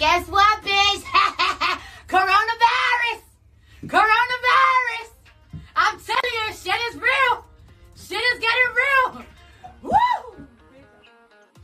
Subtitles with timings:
[0.00, 1.04] Guess what, bitch?
[2.08, 3.20] Coronavirus!
[3.82, 5.08] Coronavirus!
[5.76, 7.44] I'm telling you, shit is real!
[7.94, 9.24] Shit is getting real!
[9.82, 10.46] Woo!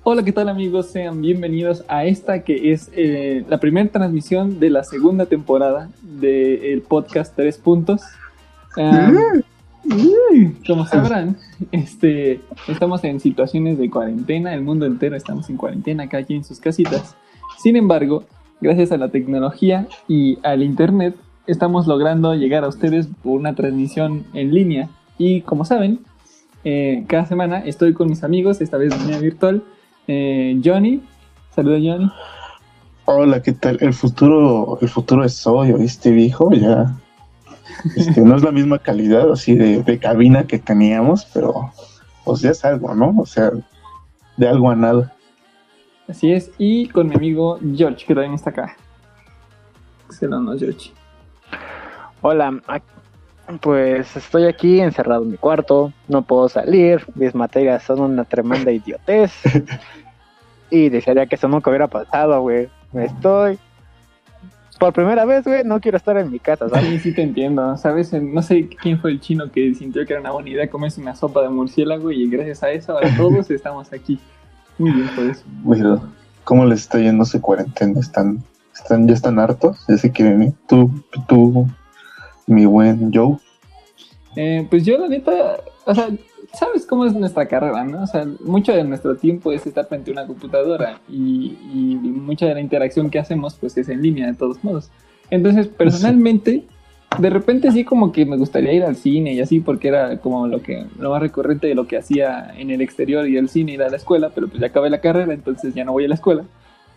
[0.02, 0.90] Hola, ¿qué tal amigos?
[0.92, 6.82] Sean bienvenidos a esta que es eh, la primera transmisión de la segunda temporada del
[6.82, 8.02] podcast Tres Puntos.
[8.76, 9.40] Um,
[10.66, 11.38] como sabrán,
[11.72, 16.44] este, estamos en situaciones de cuarentena, el mundo entero estamos en cuarentena, cada quien en
[16.44, 17.16] sus casitas.
[17.66, 18.22] Sin embargo,
[18.60, 21.16] gracias a la tecnología y al internet,
[21.48, 24.88] estamos logrando llegar a ustedes por una transmisión en línea.
[25.18, 25.98] Y como saben,
[26.62, 29.64] eh, cada semana estoy con mis amigos, esta vez de manera virtual.
[30.06, 31.02] Eh, Johnny,
[31.56, 32.08] saluda Johnny.
[33.04, 33.78] Hola, ¿qué tal?
[33.80, 36.52] El futuro, el futuro es hoy, ¿oíste, viejo?
[36.52, 36.96] Ya.
[37.96, 41.72] Este, no es la misma calidad así de, de cabina que teníamos, pero
[42.24, 43.12] pues ya es algo, ¿no?
[43.18, 43.50] O sea,
[44.36, 45.15] de algo a nada.
[46.08, 48.76] Así es, y con mi amigo George, que también está acá.
[50.06, 50.92] Excelente, George.
[52.22, 52.60] Hola,
[53.60, 58.70] pues estoy aquí encerrado en mi cuarto, no puedo salir, mis materias son una tremenda
[58.70, 59.32] idiotez.
[60.70, 62.68] y desearía que eso nunca hubiera pasado, güey.
[62.94, 63.58] Estoy.
[64.78, 66.84] Por primera vez, güey, no quiero estar en mi casa, ¿sabes?
[66.86, 67.76] Sí, sí te entiendo.
[67.78, 68.12] ¿Sabes?
[68.12, 71.14] No sé quién fue el chino que sintió que era una buena idea comerse una
[71.14, 74.20] sopa de murciélago y gracias a eso ahora todos estamos aquí.
[74.78, 75.42] Muy bien por eso.
[75.68, 76.02] Pero,
[76.44, 78.00] ¿cómo les está yendo su cuarentena?
[78.00, 78.42] ¿Están,
[78.74, 79.84] están, ya están hartos?
[79.88, 80.52] ¿Ya se quieren ir?
[80.68, 80.90] Tú,
[81.28, 81.66] tú,
[82.46, 83.36] mi buen Joe.
[84.36, 85.32] Eh, pues yo la neta,
[85.86, 86.08] o sea,
[86.52, 88.02] sabes cómo es nuestra carrera, ¿no?
[88.02, 92.46] O sea, mucho de nuestro tiempo es estar frente a una computadora y, y mucha
[92.46, 94.90] de la interacción que hacemos pues es en línea de todos modos.
[95.30, 96.64] Entonces, personalmente,
[97.18, 100.46] de repente sí como que me gustaría ir al cine y así porque era como
[100.46, 103.72] lo que lo más recurrente de lo que hacía en el exterior y el cine
[103.72, 106.08] ir a la escuela, pero pues ya acabé la carrera, entonces ya no voy a
[106.08, 106.44] la escuela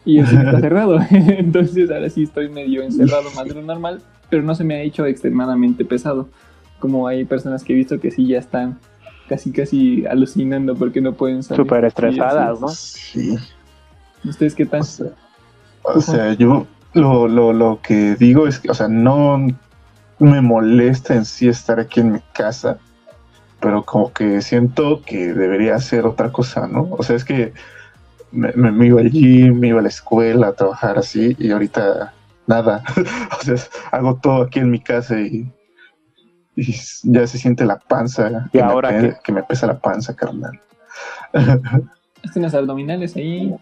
[0.05, 0.99] y el cine está cerrado.
[1.11, 4.81] entonces ahora sí estoy medio encerrado más de lo normal, pero no se me ha
[4.81, 6.30] hecho extremadamente pesado
[6.80, 8.80] como hay personas que he visto que sí ya están
[9.27, 11.64] casi casi alucinando porque no pueden salir.
[11.64, 12.67] Súper estresadas, ¿no?
[12.69, 13.37] Sí.
[14.23, 14.81] ¿Ustedes qué tal?
[14.81, 15.08] O sea,
[15.83, 19.45] o sea, yo lo, lo, lo que digo es que, o sea, no
[20.19, 22.77] me molesta en sí estar aquí en mi casa,
[23.59, 26.87] pero como que siento que debería hacer otra cosa, ¿no?
[26.91, 27.53] O sea, es que
[28.31, 31.52] me, me, me iba al gym, me iba a la escuela a trabajar así, y
[31.52, 32.13] ahorita
[32.49, 32.83] nada.
[33.39, 33.55] o sea,
[33.91, 35.49] hago todo aquí en mi casa y,
[36.55, 38.47] y ya se siente la panza.
[38.47, 40.59] ¿Y que ahora me, que me pesa la panza, carnal.
[42.36, 43.55] Unas abdominales ahí,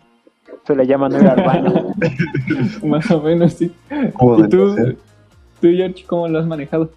[0.66, 1.94] Se le llama no ir al baño.
[2.84, 3.72] más o menos, sí.
[4.13, 4.75] ¿Cómo ¿Y tú?
[5.59, 6.90] Tú, George, cómo lo has manejado?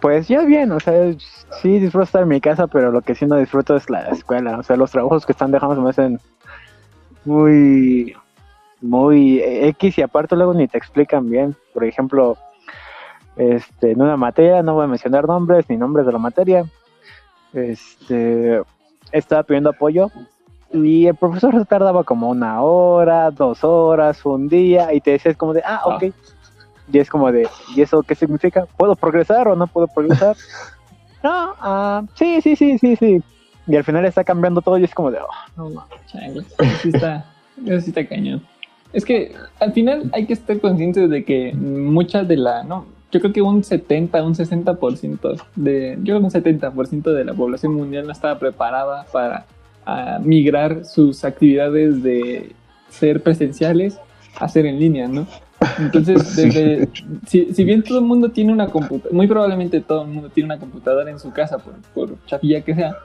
[0.00, 1.14] Pues ya bien, o sea,
[1.62, 4.58] sí disfruto estar en mi casa, pero lo que sí no disfruto es la escuela.
[4.58, 6.20] O sea, los trabajos que están dejando me hacen
[7.24, 8.14] muy,
[8.80, 11.54] muy X y aparte luego ni te explican bien.
[11.72, 12.36] Por ejemplo,
[13.36, 16.64] este, en una materia, no voy a mencionar nombres ni nombres de la materia,
[17.52, 18.62] este,
[19.12, 20.10] estaba pidiendo apoyo
[20.74, 25.36] y el profesor se tardaba como una hora, dos horas, un día y te decías
[25.36, 26.12] como de, ah, ok.
[26.92, 28.66] Y es como de, ¿y eso qué significa?
[28.76, 30.36] ¿Puedo progresar o no puedo progresar?
[31.22, 33.22] no, ah, sí, sí, sí, sí, sí.
[33.68, 35.18] Y al final está cambiando todo y es como de,
[35.56, 36.42] oh, no, eso
[36.82, 37.24] sí está,
[37.56, 38.42] sí está cañón.
[38.92, 43.20] Es que al final hay que estar conscientes de que mucha de la, no, yo
[43.20, 47.74] creo que un 70, un 60% de, yo creo que un 70% de la población
[47.74, 49.46] mundial no estaba preparada para
[49.86, 52.52] ah, migrar sus actividades de
[52.88, 53.98] ser presenciales
[54.36, 55.26] a ser en línea, ¿no?
[55.78, 56.42] Entonces, Sí.
[56.42, 56.88] desde,
[57.26, 60.46] si, si bien todo el mundo tiene una computadora, muy probablemente todo el mundo tiene
[60.46, 62.96] una computadora en su casa, por, por chafilla que sea,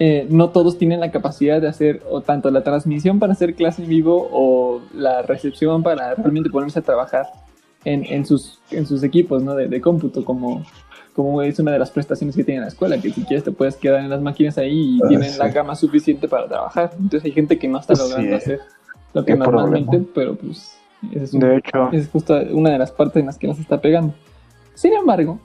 [0.00, 3.82] eh, no todos tienen la capacidad de hacer o tanto la transmisión para hacer clase
[3.82, 7.26] en vivo o la recepción para realmente ponerse a trabajar
[7.84, 9.54] en, en sus, en sus equipos ¿no?
[9.54, 10.64] de, de cómputo, como,
[11.18, 13.74] como es una de las prestaciones que tiene la escuela, que si quieres te puedes
[13.74, 15.38] quedar en las máquinas ahí y Ah, tienen sí.
[15.40, 16.92] la gama suficiente para trabajar.
[16.92, 18.02] Entonces hay gente que no está Sí.
[18.02, 18.60] logrando hacer
[19.14, 20.10] lo que normalmente, problema.
[20.14, 20.78] pero pues
[21.12, 23.80] es un De hecho, es justo una de las partes en las que nos está
[23.80, 24.14] pegando.
[24.74, 25.40] Sin embargo,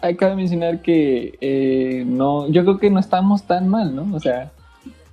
[0.00, 4.08] hay que mencionar que eh, no, yo creo que no estamos tan mal, ¿no?
[4.16, 4.52] O sea,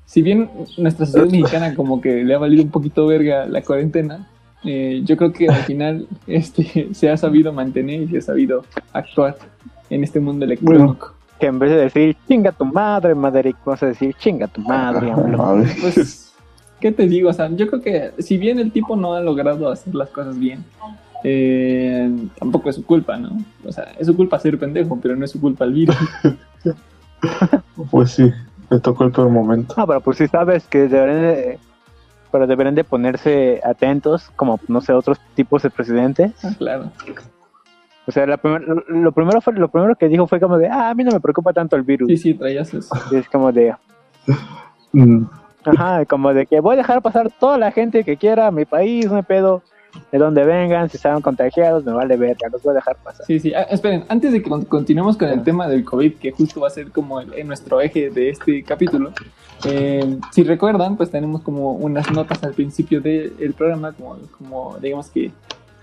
[0.05, 4.25] si bien nuestra sociedad mexicana como que le ha valido un poquito verga la cuarentena,
[4.63, 8.63] eh, yo creo que al final este, se ha sabido mantener y se ha sabido
[8.93, 9.35] actuar
[9.89, 11.13] en este mundo electrónico.
[11.39, 15.11] que en vez de decir chinga tu madre, Maderick, vas a decir chinga tu madre,
[15.11, 15.63] AMLO.
[15.81, 16.33] Pues,
[16.79, 17.29] ¿qué te digo?
[17.29, 20.37] O sea, yo creo que si bien el tipo no ha logrado hacer las cosas
[20.39, 20.65] bien,
[21.23, 23.37] eh, tampoco es su culpa, ¿no?
[23.65, 25.95] O sea, es su culpa ser pendejo, pero no es su culpa el virus.
[27.91, 28.31] Pues sí,
[28.69, 29.73] le tocó el peor momento.
[29.77, 31.59] Ah, pero pues sí sabes que deberían de-
[32.31, 36.31] pero deberían de ponerse atentos, como no sé, otros tipos de presidentes.
[36.43, 36.91] Ah, claro.
[38.07, 40.89] O sea, la primer- lo primero fue lo primero que dijo fue como de, ah,
[40.89, 42.07] a mí no me preocupa tanto el virus.
[42.07, 42.95] Sí, sí, traías eso.
[43.11, 43.75] Y es como de,
[44.93, 45.25] Mm,
[45.65, 48.63] ajá, como de que voy a dejar pasar toda la gente que quiera a mi
[48.65, 49.61] país, no hay pedo,
[50.11, 53.25] de donde vengan, si están contagiados, me vale verga, los voy a dejar pasar.
[53.25, 53.53] Sí, sí.
[53.53, 56.67] Ah, esperen, antes de que con- continuemos con el tema del COVID, que justo va
[56.67, 59.11] a ser como el- en nuestro eje de este capítulo,
[59.65, 65.09] eh, si recuerdan, pues tenemos como unas notas al principio del programa, como, como digamos
[65.09, 65.31] que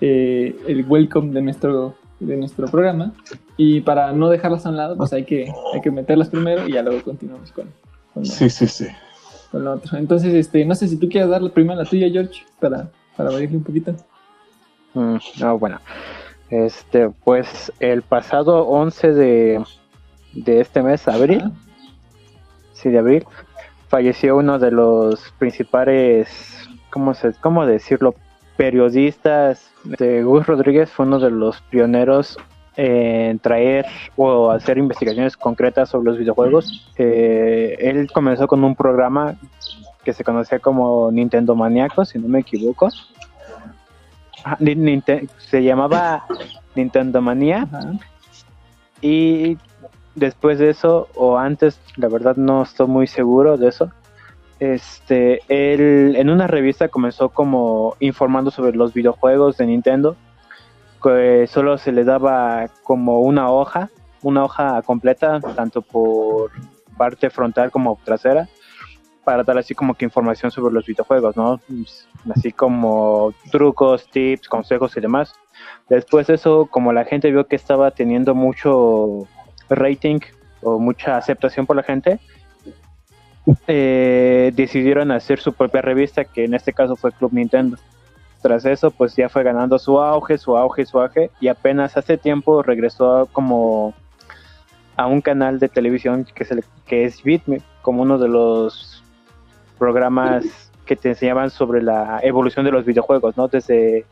[0.00, 3.12] eh, el welcome de nuestro, de nuestro programa.
[3.56, 6.72] Y para no dejarlas a un lado, pues hay que, hay que meterlas primero y
[6.72, 8.86] ya luego continuamos con, sí, sí, sí.
[9.50, 9.98] con lo otro.
[9.98, 13.30] Entonces, este, no sé si tú quieres dar la primera la tuya, George, para, para
[13.30, 13.94] variarle un poquito.
[14.94, 15.80] Mm, no, bueno.
[16.50, 19.64] Este, pues el pasado 11 de,
[20.34, 21.52] de este mes, abril, Ajá.
[22.74, 23.24] sí, de abril,
[23.88, 26.28] falleció uno de los principales,
[26.90, 28.14] ¿cómo, se, cómo decirlo?
[28.56, 29.70] Periodistas.
[29.84, 32.38] De Gus Rodríguez fue uno de los pioneros
[32.76, 33.86] en traer
[34.16, 36.90] o hacer investigaciones concretas sobre los videojuegos.
[36.96, 39.36] Eh, él comenzó con un programa
[40.04, 42.88] que se conocía como Nintendo Maníacos, si no me equivoco.
[45.38, 46.26] Se llamaba
[46.74, 47.68] Nintendo Manía
[49.00, 49.56] y
[50.14, 53.90] después de eso, o antes, la verdad no estoy muy seguro de eso.
[54.72, 60.16] Este, él en una revista comenzó como informando sobre los videojuegos de Nintendo,
[61.02, 63.90] que solo se le daba como una hoja,
[64.22, 66.50] una hoja completa, tanto por
[66.96, 68.48] parte frontal como trasera,
[69.22, 71.60] para dar así como que información sobre los videojuegos, ¿no?
[72.34, 75.34] Así como trucos, tips, consejos y demás.
[75.90, 79.28] Después de eso, como la gente vio que estaba teniendo mucho
[79.68, 80.20] rating
[80.62, 82.18] o mucha aceptación por la gente,
[83.66, 87.76] eh, decidieron hacer su propia revista, que en este caso fue Club Nintendo.
[88.42, 92.18] Tras eso, pues ya fue ganando su auge, su auge, su auge, y apenas hace
[92.18, 93.94] tiempo regresó a como
[94.96, 96.50] a un canal de televisión que es,
[96.86, 99.02] que es Bitme, como uno de los
[99.78, 103.48] programas que te enseñaban sobre la evolución de los videojuegos, ¿no?
[103.48, 104.04] Desde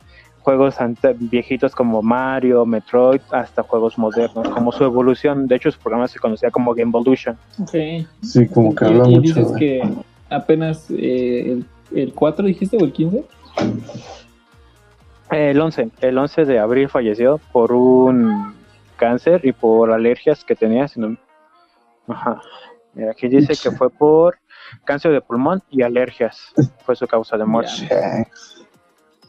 [0.43, 5.47] juegos ante- viejitos como Mario, Metroid, hasta juegos modernos, como su evolución.
[5.47, 7.37] De hecho, su programa se conocía como Game Evolution.
[7.61, 8.07] Ok.
[8.23, 9.21] Sí, como que habla y, mucho.
[9.21, 9.83] dices de- que
[10.31, 13.25] apenas eh, el, el 4 dijiste o el 15?
[15.31, 18.55] El 11, el 11 de abril falleció por un
[18.97, 20.89] cáncer y por alergias que tenía.
[20.89, 21.17] si no-
[22.09, 22.41] Ajá.
[22.95, 24.37] Mira, aquí dice que fue por
[24.85, 26.53] cáncer de pulmón y alergias.
[26.85, 27.73] Fue su causa de muerte.
[27.89, 28.27] Che.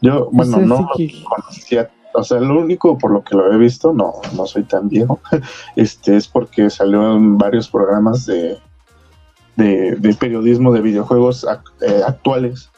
[0.04, 1.90] Yo, bueno, Pues no lo que- conocía.
[2.16, 5.20] O sea, lo único por lo que lo he visto, no, no soy tan viejo,
[5.76, 8.60] este es porque salió en varios programas de,
[9.56, 11.44] de, de periodismo de videojuegos
[11.82, 12.70] eh, actuales.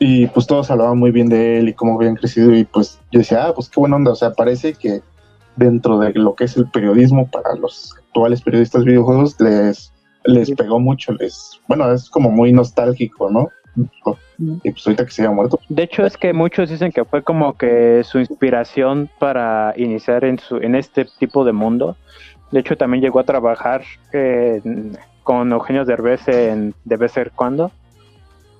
[0.00, 2.52] Y pues todos hablaban muy bien de él y cómo habían crecido.
[2.52, 4.10] Y pues yo decía, ah, pues qué buena onda.
[4.10, 5.02] O sea, parece que
[5.54, 9.92] dentro de lo que es el periodismo para los actuales periodistas de videojuegos les,
[10.24, 11.12] les pegó mucho.
[11.12, 13.50] Les, bueno, es como muy nostálgico, ¿no?
[13.76, 17.22] Y pues ahorita que se haya muerto, De hecho, es que muchos dicen que fue
[17.22, 21.96] como que su inspiración para iniciar en, su, en este tipo de mundo.
[22.50, 23.82] De hecho, también llegó a trabajar
[24.12, 27.72] en- con Eugenio Derbez en Debe ser cuando,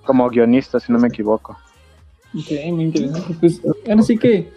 [0.05, 1.57] como guionista, si no me equivoco.
[2.37, 3.35] Ok, muy interesante.
[3.39, 4.51] Pues ahora sí que,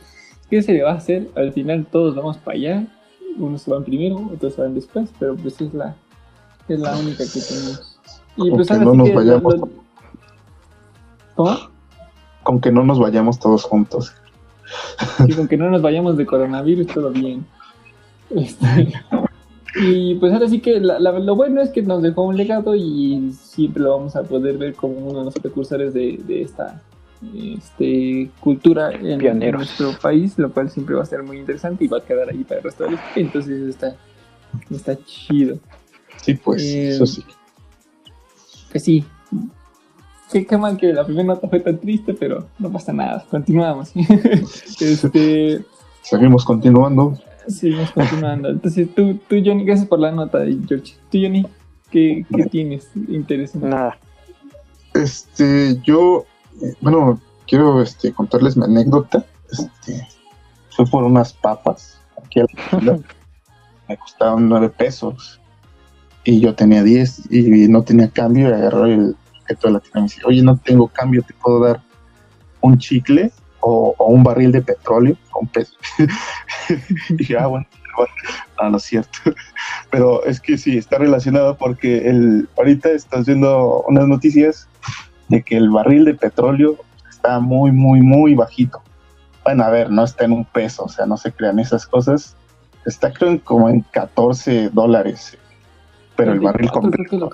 [0.49, 1.27] ¿qué se le va a hacer?
[1.35, 2.83] Al final todos vamos para allá.
[3.37, 5.95] Unos se van primero, otros se van después, pero pues es la,
[6.67, 7.99] es la única que tenemos.
[8.37, 9.57] Y pues que ahora no sí nos que vayamos.
[9.57, 9.86] lo-
[12.43, 14.13] Con que no nos vayamos todos juntos.
[15.25, 17.45] Sí, con que no nos vayamos de coronavirus, todo bien.
[18.29, 18.93] Este,
[19.81, 22.75] y pues ahora sí que la- la- lo bueno es que nos dejó un legado
[22.75, 26.81] y siempre lo vamos a poder ver como uno de los precursores de, de esta
[27.35, 29.19] este, cultura en,
[29.51, 32.43] nuestro país, lo cual siempre va a ser muy interesante y va a quedar ahí
[32.43, 33.25] para el resto de la historia.
[33.25, 33.95] Entonces está,
[34.69, 35.57] está chido.
[36.17, 37.23] Sí, pues, Eh, eso sí.
[38.71, 39.05] Pues sí.
[40.37, 43.25] Qué, qué mal que la primera nota fue tan triste, pero no pasa nada.
[43.27, 43.91] Continuamos.
[44.79, 45.65] este,
[46.03, 47.17] Seguimos continuando.
[47.47, 48.49] seguimos continuando.
[48.49, 50.93] Entonces, tú, tú, Johnny, gracias por la nota, George.
[51.11, 51.43] Tú, Johnny,
[51.89, 53.67] ¿qué, qué tienes interesante?
[53.67, 53.97] Nada.
[54.93, 56.25] Este, yo,
[56.61, 59.25] eh, bueno, quiero este, contarles mi anécdota.
[59.51, 60.07] Este,
[60.69, 61.99] fue por unas papas.
[62.23, 62.45] Aquí a
[62.79, 62.99] la
[63.89, 65.41] me costaban nueve pesos.
[66.25, 68.49] Y yo tenía 10 y no tenía cambio.
[68.49, 69.15] Y agarró el
[69.47, 71.81] objeto de la oye, no tengo cambio, te puedo dar
[72.61, 75.73] un chicle o, o un barril de petróleo a un peso.
[77.09, 78.13] y dije, ah, bueno, bueno,
[78.61, 79.19] no, no es cierto.
[79.91, 84.67] Pero es que sí, está relacionado porque el, ahorita estás viendo unas noticias
[85.29, 86.77] de que el barril de petróleo
[87.09, 88.81] está muy, muy, muy bajito.
[89.43, 92.35] Bueno, a ver, no está en un peso, o sea, no se crean esas cosas.
[92.85, 95.37] Está creo en como en 14 dólares,
[96.15, 97.29] pero el barril completo.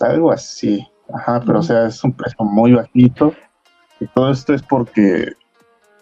[0.00, 0.86] Algo así.
[1.12, 3.34] Ajá, pero o sea, es un precio muy bajito.
[4.00, 5.32] Y todo esto es porque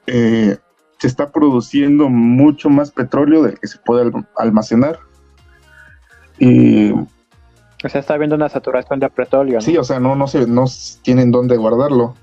[0.07, 0.57] eh,
[0.99, 4.99] se está produciendo mucho más petróleo del que se puede almacenar.
[6.39, 9.61] Y, o sea, está habiendo una saturación de petróleo.
[9.61, 10.65] Sí, o sea, no, no, se, no
[11.03, 12.15] tienen dónde guardarlo.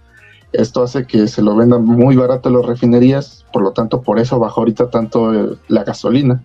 [0.52, 4.20] Esto hace que se lo vendan muy barato a las refinerías, por lo tanto, por
[4.20, 6.44] eso bajó ahorita tanto la gasolina.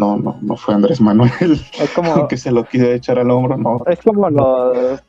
[0.00, 1.30] No, no, no fue Andrés Manuel
[1.78, 3.82] es como, que se lo quiere echar al hombro, no.
[3.86, 5.02] Es como los...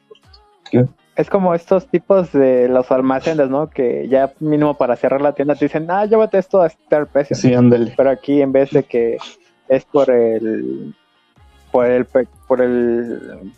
[1.15, 3.69] Es como estos tipos de los almacenes, ¿no?
[3.69, 7.35] Que ya mínimo para cerrar la tienda te dicen, ah, llévate esto a este precio.
[7.37, 7.93] Sí, ándale.
[7.95, 9.17] Pero aquí en vez de que
[9.69, 10.93] es por el...
[11.71, 12.05] Por el...
[12.47, 13.51] Por el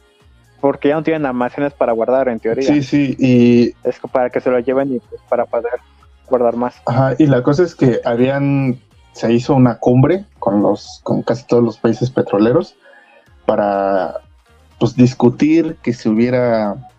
[0.62, 2.68] porque ya no tienen almacenes para guardar en teoría.
[2.68, 3.74] Sí, sí, y...
[3.88, 5.74] Es para que se lo lleven y pues, para poder
[6.30, 6.76] guardar más.
[6.86, 8.80] Ajá, y la cosa es que habían,
[9.14, 12.76] se hizo una cumbre con los, con casi todos los países petroleros
[13.46, 14.22] para,
[14.80, 16.90] pues, discutir que se hubiera,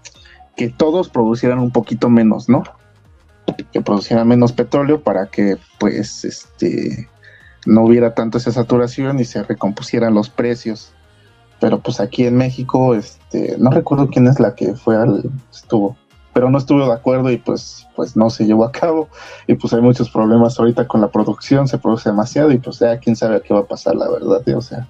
[0.56, 2.64] que todos producieran un poquito menos, ¿no?
[3.73, 7.09] Que producieran menos petróleo para que, pues, este,
[7.66, 10.94] no hubiera tanto esa saturación y se recompusieran los precios
[11.64, 15.97] pero pues aquí en México, este, no recuerdo quién es la que fue al, estuvo,
[16.34, 19.08] pero no estuvo de acuerdo y pues, pues no se llevó a cabo
[19.46, 22.98] y pues hay muchos problemas ahorita con la producción, se produce demasiado y pues ya
[22.98, 24.88] quién sabe qué va a pasar, la verdad, o sea,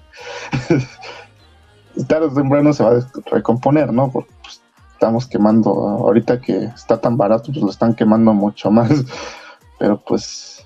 [2.07, 4.11] tarde o temprano se va a recomponer, ¿no?
[4.11, 4.59] Porque pues,
[4.91, 8.89] estamos quemando, ahorita que está tan barato, pues lo están quemando mucho más,
[9.79, 10.65] pero pues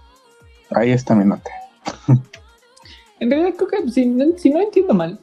[0.72, 1.52] ahí está mi nota.
[3.20, 5.20] En realidad creo que si no entiendo mal,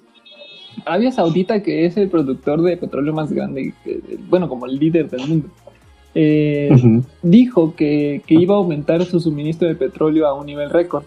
[0.87, 3.75] Arabia Saudita, que es el productor de petróleo más grande,
[4.31, 5.49] bueno, como el líder del mundo,
[6.15, 6.71] eh,
[7.23, 11.05] dijo que, iba a aumentar su suministro de petróleo a un nivel récord.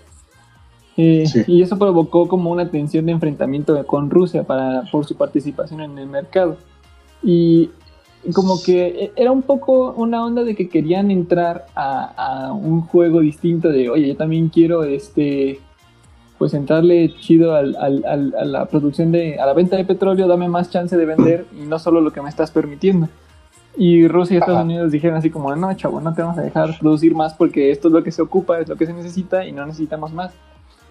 [0.98, 5.80] Eh, y eso provocó como una tensión de enfrentamiento con Rusia para, por su participación
[5.80, 6.58] en el mercado.
[7.24, 7.70] Y
[8.34, 13.22] como que era un poco una onda de que querían entrar a, a un juego
[13.22, 15.62] distinto de, oye, yo también quiero este
[16.40, 20.48] pues entrarle chido al, al, a la producción de, a la venta de petróleo, dame
[20.48, 23.10] más chance de vender y no solo lo que me estás permitiendo.
[23.78, 26.80] Y Rusia y Estados Unidos dijeron así como, no, chavo, no te vamos a dejar
[26.80, 29.52] producir más porque esto es lo que se ocupa, es lo que se necesita y
[29.52, 30.34] no necesitamos más.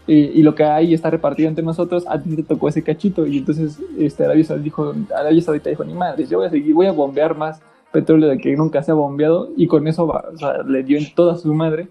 [0.06, 3.26] Y, lo que hay está repartido entre nosotros, a ti te tocó ese cachito.
[3.26, 6.74] Y entonces este, Arabia Saudita dijo, Arabia Saudita dijo, ni madre, yo voy a seguir,
[6.74, 7.60] voy a bombear más
[7.92, 9.50] petróleo de que nunca se ha bombeado.
[9.56, 11.88] Y con eso o sea, le dio en toda su madre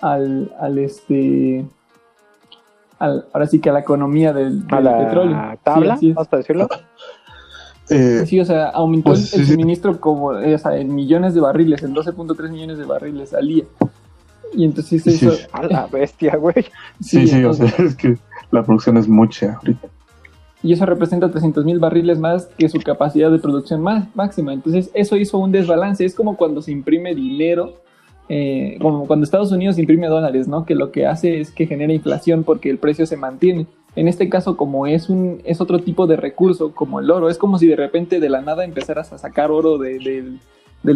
[0.00, 1.66] al, al este
[2.98, 5.58] ahora sí que a la economía del, a la petróleo.
[5.62, 6.68] tabla, vamos a decirlo.
[7.90, 11.40] Eh, sí, o sea, aumentó pues, el, suministro como, eh, o sea, en millones de
[11.40, 13.64] barriles, en 12.3 millones de barriles al día.
[14.54, 15.32] Y entonces eso...
[15.52, 16.66] A la bestia, güey.
[17.00, 18.18] Sí, sí, o sea, es que
[18.50, 19.88] la producción es mucha ahorita.
[20.62, 24.52] Y eso representa 300 mil barriles más que su capacidad de producción más, máxima.
[24.52, 26.04] Entonces eso hizo un desbalance.
[26.04, 27.74] Es como cuando se imprime dinero
[28.28, 30.64] eh, como cuando Estados Unidos imprime dólares, ¿no?
[30.64, 33.66] Que lo que hace es que genera inflación porque el precio se mantiene.
[33.96, 37.38] En este caso, como es un es otro tipo de recurso, como el oro, es
[37.38, 40.40] como si de repente de la nada empezaras a sacar oro del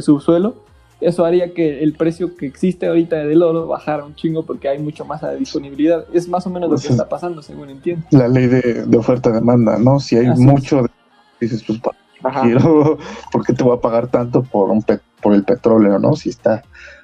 [0.03, 0.55] subsuelo.
[1.01, 4.79] Eso haría que el precio que existe ahorita del oro bajara un chingo porque hay
[4.79, 6.05] mucho más a disponibilidad.
[6.13, 8.07] Es más o menos lo que está pasando, según entiendo.
[8.11, 9.99] La ley de, oferta-demanda, ¿no?
[9.99, 10.87] Si hay mucho,
[11.41, 11.81] dices, pues,
[12.43, 12.99] quiero,
[13.33, 14.85] ¿por qué te voy a pagar tanto por, un
[15.21, 16.15] por el petróleo, no?
[16.15, 16.63] Si está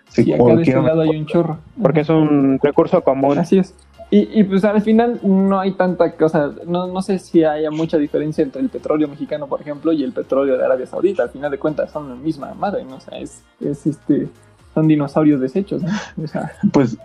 [0.09, 1.59] Sí, acá de este lado hay un chorro.
[1.81, 3.39] Porque es un recurso común.
[3.39, 3.75] Así es.
[4.11, 7.99] Y, y, pues al final no hay tanta cosa, no, no sé si haya mucha
[7.99, 11.25] diferencia entre el petróleo mexicano, por ejemplo, y el petróleo de Arabia Saudita.
[11.25, 12.97] Al final de cuentas son la misma madre, ¿no?
[12.97, 14.29] O sea, es, es este,
[14.73, 15.93] son dinosaurios desechos, ¿no?
[16.25, 16.97] O sea, pues,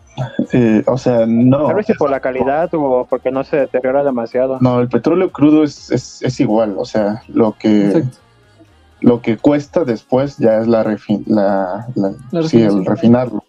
[0.53, 1.67] eh, o sea, no.
[1.67, 4.59] A ver si por la calidad o porque no se deteriora demasiado.
[4.61, 7.87] No, el petróleo crudo es, es, es igual, o sea, lo que...
[7.87, 8.22] Exacto
[9.03, 10.81] lo que cuesta después ya es la,
[11.25, 11.87] la,
[12.47, 13.43] sí, el refinarlo.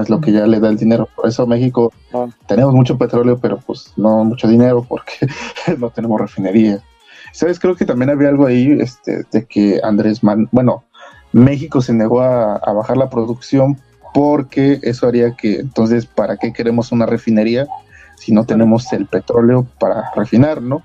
[0.00, 1.08] es lo que ya le da el dinero.
[1.16, 2.28] Por eso México ah.
[2.46, 5.26] tenemos mucho petróleo, pero pues no mucho dinero porque
[5.78, 6.80] no tenemos refinería.
[7.32, 7.58] ¿Sabes?
[7.58, 10.84] Creo que también había algo ahí este, de que Andrés Man, bueno,
[11.32, 13.80] México se negó a, bajar la producción
[14.14, 17.66] porque eso haría que, entonces, ¿para qué queremos una refinería
[18.16, 20.84] si no tenemos el petróleo para refinar, no?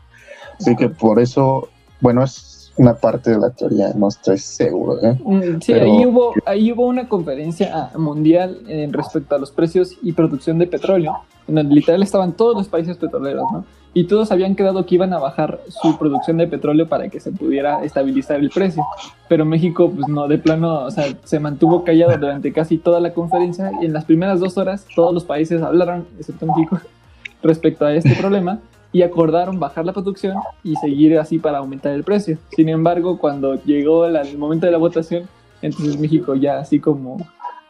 [0.59, 1.69] Así que por eso,
[2.01, 5.01] bueno, es una parte de la teoría, no estoy seguro.
[5.03, 5.17] ¿eh?
[5.23, 9.97] Mm, sí, ahí, hubo, ahí hubo una conferencia ah, mundial en respecto a los precios
[10.01, 11.17] y producción de petróleo,
[11.47, 13.65] en donde literal estaban todos los países petroleros, ¿no?
[13.93, 17.31] y todos habían quedado que iban a bajar su producción de petróleo para que se
[17.31, 18.85] pudiera estabilizar el precio.
[19.27, 23.13] Pero México, pues no, de plano, o sea, se mantuvo callado durante casi toda la
[23.15, 26.79] conferencia y en las primeras dos horas todos los países hablaron, excepto México,
[27.41, 28.59] respecto a este problema
[28.91, 32.37] y acordaron bajar la producción y seguir así para aumentar el precio.
[32.55, 35.23] Sin embargo, cuando llegó el momento de la votación,
[35.61, 37.17] entonces México ya así como,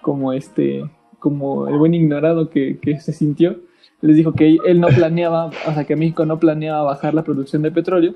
[0.01, 3.59] como este, como el buen ignorado que, que se sintió,
[4.01, 7.62] les dijo que él no planeaba, o sea, que México no planeaba bajar la producción
[7.62, 8.13] de petróleo.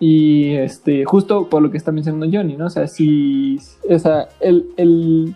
[0.00, 2.66] Y este, justo por lo que está mencionando Johnny, ¿no?
[2.66, 3.58] O sea, si
[3.90, 5.34] o sea, el, el,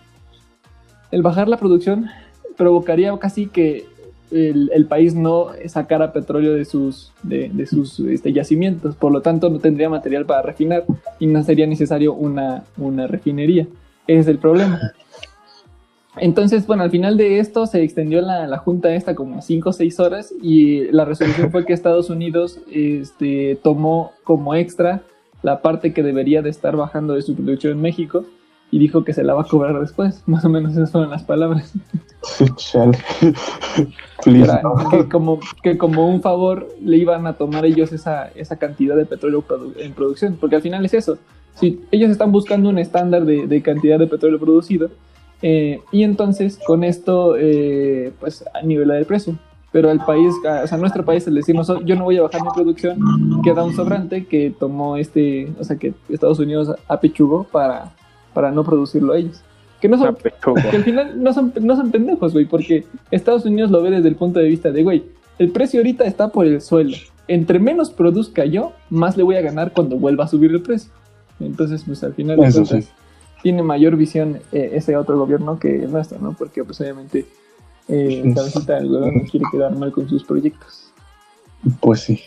[1.11, 2.07] el bajar la producción
[2.55, 3.85] provocaría casi que
[4.33, 9.49] el, país no sacara petróleo de sus, de, de sus este, yacimientos, por lo tanto
[9.49, 10.85] no tendría material para refinar
[11.19, 13.67] y no sería necesario una, una refinería.
[14.07, 14.79] Ese es el problema.
[16.17, 19.73] Entonces, bueno, al final de esto se extendió la, la junta esta como 5 o
[19.73, 25.01] 6 horas y la resolución fue que Estados Unidos este, tomó como extra
[25.41, 28.25] la parte que debería de estar bajando de su producción en México
[28.69, 30.23] y dijo que se la va a cobrar después.
[30.27, 31.73] Más o menos esas fueron las palabras.
[34.25, 38.95] Era, que, como, que como un favor le iban a tomar ellos esa, esa cantidad
[38.95, 41.17] de petróleo produ en producción, porque al final es eso.
[41.55, 44.89] Si ellos están buscando un estándar de, de cantidad de petróleo producido,
[45.45, 49.37] eh, y entonces con esto, eh, pues nivelar el precio.
[49.73, 52.49] Pero el país, o sea, nuestro país, le decimos, yo no voy a bajar mi
[52.53, 57.91] producción, queda un sobrante que tomó este, o sea, que Estados Unidos apechugó para,
[58.35, 59.43] para no producirlo ellos.
[59.83, 63.69] Que, no son, que al final no son, no son pendejos, güey, porque Estados Unidos
[63.69, 65.03] lo ve desde el punto de vista de, güey,
[65.39, 66.95] el precio ahorita está por el suelo.
[67.27, 70.89] Entre menos produzca yo, más le voy a ganar cuando vuelva a subir el precio.
[71.41, 72.39] Entonces, pues al final...
[72.39, 72.91] Eso entonces, sí
[73.43, 76.31] tiene mayor visión eh, ese otro gobierno que el nuestro, ¿no?
[76.31, 77.27] Porque pues obviamente
[77.89, 80.93] eh, el cabecita del gobierno quiere quedar mal con sus proyectos.
[81.81, 82.21] Pues sí,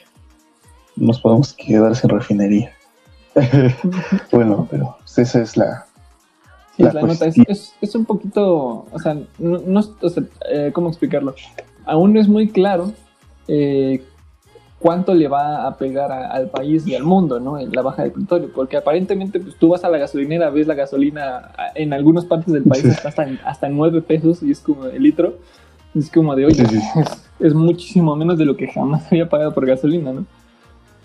[0.95, 2.71] nos podemos quedar sin refinería.
[4.31, 5.87] bueno, pero esa es la...
[6.77, 10.23] Sí, la, la nota es, es, es, un poquito, o sea, no, no o sea,
[10.51, 11.35] eh, ¿cómo explicarlo?
[11.87, 12.93] Aún no es muy claro
[13.49, 14.03] eh,
[14.79, 17.59] cuánto le va a pegar a, al país y al mundo, ¿no?
[17.59, 20.75] En la baja del petróleo, porque aparentemente pues, tú vas a la gasolinera, ves la
[20.75, 24.85] gasolina en algunas partes del país está hasta, hasta en 9 pesos y es como
[24.87, 25.39] el litro,
[25.95, 27.01] es como de, oye, sí, sí.
[27.01, 30.27] Es, es, muchísimo menos de lo que jamás había pagado por gasolina, ¿no?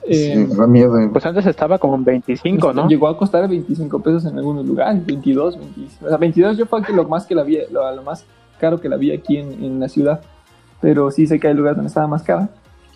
[0.08, 0.94] Eh, sí, miedo.
[1.12, 2.88] Pues antes estaba como en 25, ¿no?
[2.88, 6.82] Llegó a costar 25 pesos en algunos lugares, 22, 20, o sea, 22 yo fue
[6.94, 8.26] lo más que la vi, lo, lo más
[8.60, 10.22] caro que la vi aquí en, en la ciudad,
[10.80, 12.50] pero sí sé que hay lugares donde estaba más cara.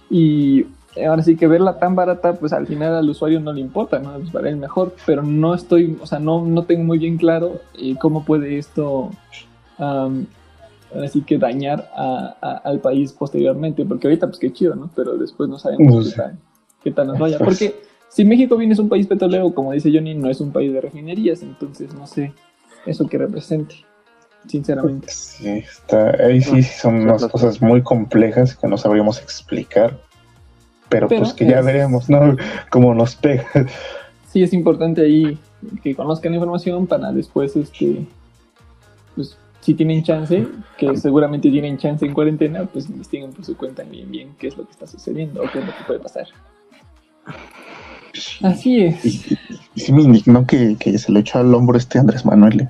[0.09, 0.65] Y
[1.03, 4.13] ahora sí que verla tan barata, pues al final al usuario no le importa, ¿no?
[4.13, 7.59] Pues para él mejor, pero no estoy, o sea, no, no tengo muy bien claro
[7.77, 9.11] eh, cómo puede esto,
[9.77, 10.25] um,
[11.03, 14.89] así que dañar a, a, al país posteriormente, porque ahorita pues qué chido, ¿no?
[14.95, 16.11] Pero después no sabemos no sé.
[16.11, 16.37] qué, tal,
[16.85, 17.75] qué tal nos vaya, porque
[18.07, 20.79] si México bien es un país petrolero, como dice Johnny, no es un país de
[20.79, 22.31] refinerías, entonces no sé
[22.85, 23.75] eso que represente.
[24.47, 25.07] Sinceramente.
[25.09, 29.99] Sí, está, ahí sí son unas cosas muy complejas que no sabríamos explicar
[30.89, 31.65] pero, pero, pues que ya es...
[31.65, 32.35] veremos, ¿no?
[32.69, 33.45] Cómo nos pega.
[34.31, 35.37] Sí, es importante ahí
[35.81, 38.05] que conozcan la información para después, este,
[39.15, 40.45] pues, si tienen chance,
[40.77, 44.57] que seguramente tienen chance en cuarentena, pues investiguen por su cuenta bien, bien qué es
[44.57, 46.27] lo que está sucediendo o qué es lo que puede pasar.
[48.43, 49.05] Así es.
[49.05, 49.37] Y,
[49.75, 52.69] y sí me indignó que, que, se le echó al hombro este Andrés Manuel.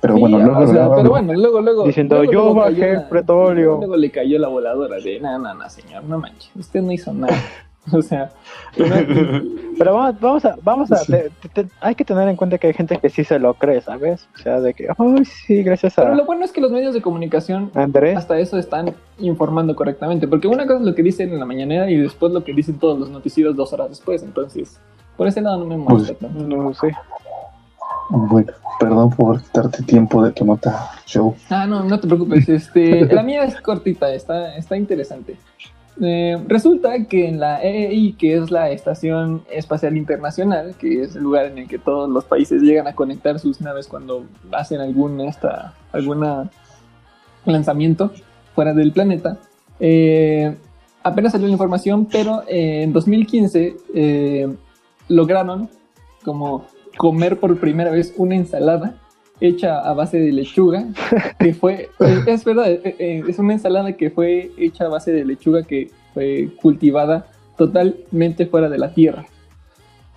[0.00, 1.84] Pero sí, bueno, luego, o sea, luego, pero bueno, luego, luego.
[1.84, 3.76] Diciendo, luego, yo luego bajé el petróleo.
[3.78, 7.12] Luego le cayó la voladora de, no, no, no, señor, no manches, usted no hizo
[7.12, 7.34] nada.
[7.92, 8.30] O sea,
[8.76, 11.12] pero vamos, vamos a, vamos a, sí.
[11.12, 13.80] te, te, hay que tener en cuenta que hay gente que sí se lo cree,
[13.80, 14.28] ¿sabes?
[14.34, 16.02] O sea, de que, ay, sí, gracias a.
[16.02, 18.16] Pero lo bueno es que los medios de comunicación Andrés.
[18.16, 21.90] hasta eso están informando correctamente, porque una cosa es lo que dicen en la mañanera
[21.90, 24.80] y después lo que dicen todos los noticieros dos horas después, entonces,
[25.16, 26.56] por ese lado no me molesta pues, tanto.
[26.56, 26.92] No sé.
[28.10, 31.34] Bueno, perdón por quitarte tiempo de tu nota, show.
[31.50, 32.48] Ah, no, no te preocupes.
[32.48, 35.36] Este, la mía es cortita, está, está interesante.
[36.00, 41.22] Eh, resulta que en la EEI, que es la Estación Espacial Internacional, que es el
[41.22, 45.20] lugar en el que todos los países llegan a conectar sus naves cuando hacen algún
[45.20, 46.50] esta, alguna
[47.44, 48.12] lanzamiento
[48.54, 49.38] fuera del planeta,
[49.80, 50.56] eh,
[51.02, 54.54] apenas salió la información, pero eh, en 2015 eh,
[55.08, 55.68] lograron
[56.24, 58.96] como comer por primera vez una ensalada
[59.40, 60.86] hecha a base de lechuga,
[61.38, 61.90] que fue,
[62.26, 67.26] es verdad, es una ensalada que fue hecha a base de lechuga que fue cultivada
[67.56, 69.26] totalmente fuera de la tierra.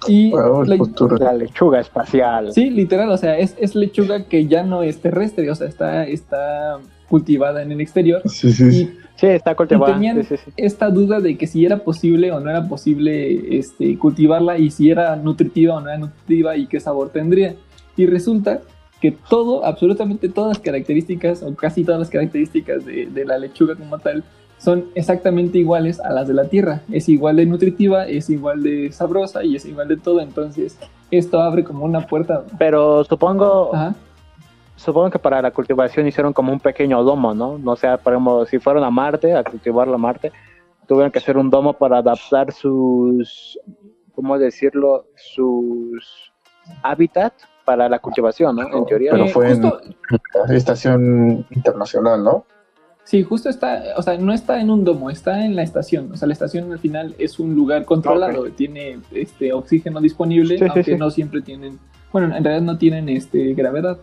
[0.08, 0.78] Y wow, la,
[1.20, 2.52] la, lechuga espacial.
[2.54, 6.06] Sí, literal, o sea, es, es, lechuga que ya no es terrestre, o sea, está,
[6.06, 8.22] está cultivada en el exterior.
[8.26, 8.98] Sí, sí, Y sí.
[9.16, 9.94] Sí, está cultivada.
[9.94, 10.52] tenían- Sí, sí, sí.
[10.58, 14.90] esta duda de que si era posible o no era posible este, cultivarla y si
[14.90, 17.54] era nutritiva o no era nutritiva y qué sabor tendría.
[17.96, 18.62] Y resulta
[19.02, 23.76] que todo, absolutamente todas las características o casi todas las características de, de la lechuga
[23.76, 24.24] como tal
[24.60, 26.82] son exactamente iguales a las de la tierra.
[26.92, 30.22] Es igual de nutritiva, es igual de sabrosa y es igual de todo.
[30.22, 30.78] Entonces
[31.10, 32.44] esto abre como una puerta.
[32.60, 33.96] Pero supongo, Ajá.
[34.76, 37.58] supongo que para la cultivación hicieron como un pequeño domo, ¿no?
[37.58, 40.32] No sé, por ejemplo, si fueron a Marte, a cultivarlo a Marte,
[40.88, 43.58] tuvieron que hacer un domo para adaptar sus,
[44.14, 45.06] ¿cómo decirlo?
[45.16, 46.32] Sus
[46.84, 47.34] hábitat
[47.66, 48.78] para la cultivación, ¿no?
[48.78, 49.12] En teoría.
[49.12, 49.82] Pero Eh, fue en- justo-
[50.50, 52.46] Estación internacional, ¿no?
[53.04, 56.12] Sí, justo está, o sea, no está en un domo, está en la estación.
[56.12, 60.64] O sea, la estación al final es un lugar controlado, tiene este oxígeno disponible, Sí,
[60.64, 60.96] aunque sí.
[60.96, 61.80] no siempre tienen,
[62.12, 63.98] bueno, en realidad no tienen este gravedad.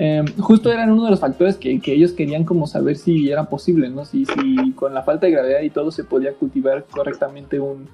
[0.00, 3.44] Eh, justo eran uno de los factores que, que ellos querían como saber si era
[3.48, 4.04] posible, ¿no?
[4.04, 7.88] Si, si con la falta de gravedad y todo se podía cultivar correctamente un,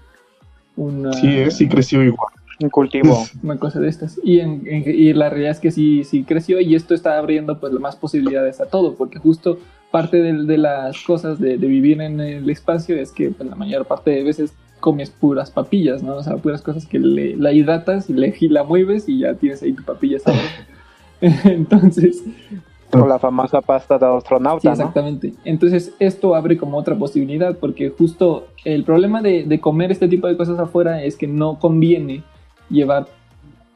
[0.77, 2.33] una, Sí, eh, sí creció igual.
[2.61, 3.25] Un cultivo.
[3.43, 4.19] una cosa de estas.
[4.23, 7.59] Y, en- en- y la realidad es que sí, sí creció y esto está abriendo
[7.59, 9.59] pues más posibilidades a todo, porque justo
[9.91, 13.55] parte de, de las cosas de, de vivir en el espacio es que pues, la
[13.57, 16.17] mayor parte de veces comes puras papillas, ¿no?
[16.17, 19.35] O sea, puras cosas que le, la hidratas y le y la mueves y ya
[19.35, 20.19] tienes ahí tu papilla.
[21.21, 22.23] Entonces,
[22.91, 24.75] Con la famosa pasta de Sí, astronauta, ¿no?
[24.75, 25.33] exactamente.
[25.45, 30.27] Entonces, esto abre como otra posibilidad, porque justo el problema de, de comer este tipo
[30.27, 32.23] de cosas afuera es que no conviene
[32.71, 33.07] llevar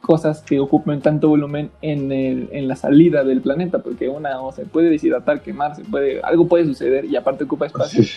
[0.01, 4.51] cosas que ocupen tanto volumen en, el- en la salida del planeta, porque una o
[4.51, 8.03] se puede deshidratar, quemarse, puede, algo puede suceder y aparte ocupa espacio.
[8.03, 8.09] Sí.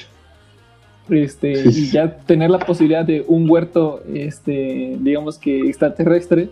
[1.11, 6.51] Este, Sí, y ya tener la posibilidad de un huerto, este, digamos que extraterrestre,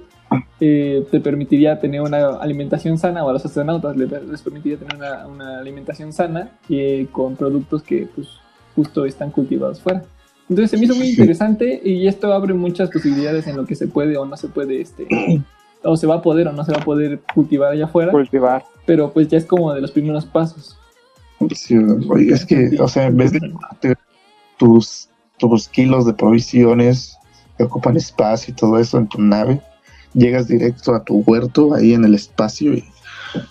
[0.60, 4.96] eh, te permitiría tener una alimentación sana, o a los astronautas les, les permitiría tener
[4.96, 8.28] una, una alimentación sana eh, con productos que pues,
[8.74, 10.02] justo están cultivados fuera.
[10.50, 13.86] Entonces se me hizo muy interesante y esto abre muchas posibilidades en lo que se
[13.86, 15.06] puede o no se puede, este,
[15.84, 18.64] o se va a poder o no se va a poder cultivar allá afuera, Cultivar.
[18.84, 20.76] pero pues ya es como de los primeros pasos.
[21.54, 21.76] Sí,
[22.08, 23.40] oye, es que, o sea, en vez de
[24.58, 25.08] tus,
[25.38, 27.16] tus kilos de provisiones
[27.56, 29.60] que ocupan espacio y todo eso en tu nave,
[30.14, 32.84] llegas directo a tu huerto ahí en el espacio y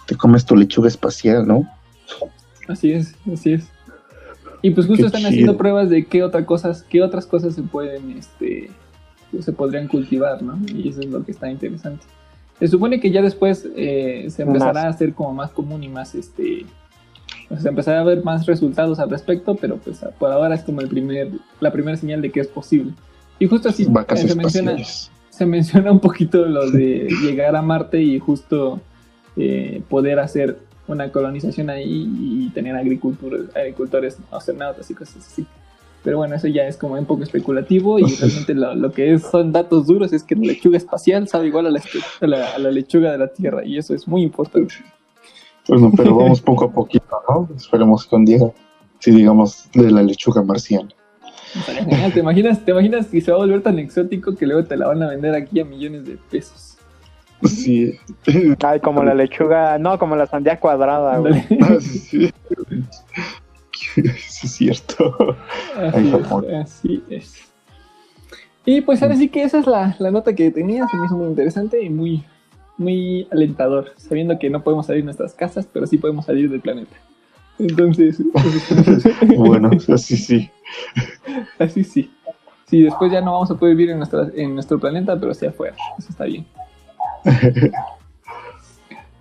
[0.05, 1.65] te comes tu lechuga espacial, ¿no?
[2.67, 3.63] Así es, así es.
[4.61, 5.29] Y pues justo Qué están chido.
[5.29, 8.69] haciendo pruebas de qué otras cosas, qué otras cosas se pueden, este,
[9.39, 10.59] se podrían cultivar, ¿no?
[10.67, 12.05] Y eso es lo que está interesante.
[12.59, 14.83] Se supone que ya después eh, se empezará Más.
[14.85, 16.65] a hacer como más común y más, este,
[17.57, 20.89] se empezará a ver más resultados al respecto, pero pues por ahora es como el
[20.89, 22.91] primer, la primera señal de que es posible.
[23.39, 24.75] Y justo así eh, se menciona,
[25.29, 28.81] se menciona un poquito lo de llegar a Marte y justo
[29.37, 32.09] eh, poder hacer una colonización ahí
[32.45, 35.45] y tener agricultores astronautas y cosas así.
[36.03, 39.23] Pero bueno, eso ya es como un poco especulativo y realmente lo, lo que es,
[39.23, 42.49] son datos duros es que la lechuga espacial sabe igual a la, espe- a la-
[42.51, 44.73] a la lechuga de la Tierra y eso es muy importante.
[45.67, 47.49] Bueno, pero vamos poco a poquito, ¿no?
[47.55, 48.39] Esperemos que un día,
[48.99, 50.89] si digamos, de la lechuga marciana.
[52.13, 54.87] ¿Te imaginas, ¿Te imaginas que se va a volver tan exótico que luego te la
[54.87, 56.77] van a vender aquí a millones de pesos?
[57.45, 57.97] Sí.
[58.63, 61.33] Ay, como la lechuga, no, como la sandía cuadrada, güey.
[61.33, 61.59] Ándale.
[61.61, 62.33] Ah, sí, sí.
[63.73, 65.35] Sí, es cierto.
[65.75, 67.49] Así Ay, es, así es.
[68.65, 71.17] Y pues ahora sí que esa es la, la nota que tenía, se me hizo
[71.17, 72.23] muy interesante y muy,
[72.77, 76.61] muy alentador, sabiendo que no podemos salir de nuestras casas, pero sí podemos salir del
[76.61, 76.95] planeta.
[77.57, 78.21] Entonces,
[79.37, 80.49] Bueno, así sí.
[81.57, 82.11] así sí.
[82.67, 85.45] Sí, después ya no vamos a poder vivir en, nuestra, en nuestro planeta, pero sí
[85.47, 85.75] afuera.
[85.97, 86.45] Eso está bien.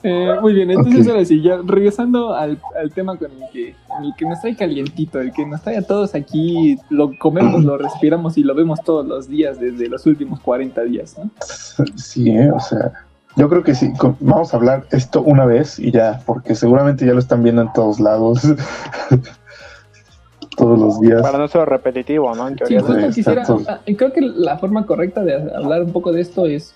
[0.05, 4.15] Eh, muy bien, entonces ahora sí, ya regresando al, al tema con el que, el
[4.17, 8.39] que nos trae calientito, el que nos trae a todos aquí, lo comemos, lo respiramos
[8.39, 11.29] y lo vemos todos los días desde los últimos 40 días, ¿no?
[11.97, 12.49] Sí, ¿eh?
[12.53, 12.93] o sea,
[13.35, 13.93] yo creo que sí.
[13.95, 17.63] con- Vamos a hablar esto una vez y ya, porque seguramente ya lo están viendo
[17.63, 18.43] en todos lados.
[20.57, 21.23] todos los días.
[21.23, 22.49] Para no ser repetitivo, ¿no?
[22.49, 22.81] En Sí, teoría.
[22.81, 23.57] justo Exacto.
[23.59, 26.75] quisiera, creo que la forma correcta de hablar un poco de esto es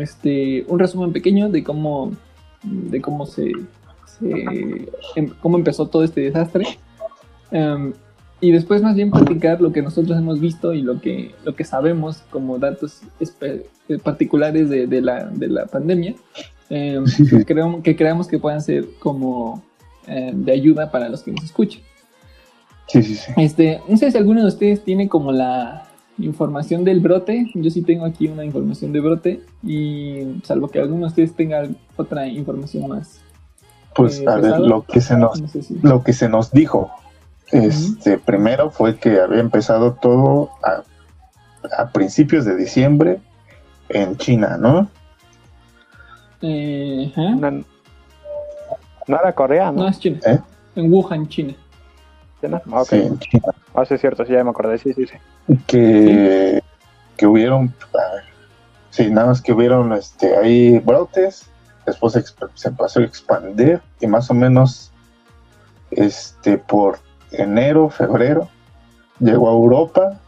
[0.00, 2.12] este, un resumen pequeño de cómo,
[2.62, 3.52] de cómo se,
[4.18, 6.66] se- em- cómo empezó todo este desastre.
[7.50, 7.92] Em,
[8.42, 11.64] y después más bien platicar lo que nosotros hemos visto y lo que, lo que
[11.64, 13.02] sabemos como datos
[13.42, 13.66] eh,
[14.02, 16.14] particulares de, de la, de la pandemia,
[16.70, 19.62] em, que, creemos, que creamos que puedan ser como
[20.06, 21.82] em, de ayuda para los que nos escuchan.
[22.86, 23.32] Sí, sí, sí.
[23.36, 25.86] Este, no sé si alguno de ustedes tiene como la
[26.22, 27.50] información del brote.
[27.54, 31.66] Yo sí tengo aquí una información de brote y salvo que alguno de ustedes tenga
[31.96, 33.20] otra información más
[33.94, 36.50] Pues eh, a ver, lo que se nos No sé si- lo que se nos
[36.52, 36.90] dijo
[37.52, 40.82] este primero fue que había empezado todo a,
[41.82, 43.20] a principios de diciembre
[43.88, 44.88] en China, ¿no?
[46.42, 47.12] Eh.
[47.16, 47.64] No, no
[49.20, 49.88] era Corea, No ¿no?
[49.88, 50.18] es China.
[50.26, 50.38] ¿Eh?
[50.76, 51.54] En Wuhan, China.
[52.42, 52.88] Ah, ok.
[52.88, 53.40] Sí.
[53.74, 55.16] Ah, sí, es cierto, sí, ya me acordé, sí, sí, sí.
[55.66, 56.62] Que,
[57.16, 58.24] que hubieron, a ver,
[58.90, 61.50] sí, nada más que hubieron este, ahí brotes,
[61.86, 64.92] después se, empezó a expandir y más o menos
[65.90, 66.98] este, por
[67.30, 68.48] enero, febrero,
[69.18, 70.20] llegó a Europa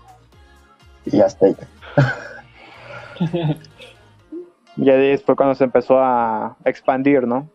[1.05, 1.57] y hasta ahí.
[4.77, 7.46] Ya de ahí fue cuando se empezó a expandir, ¿no?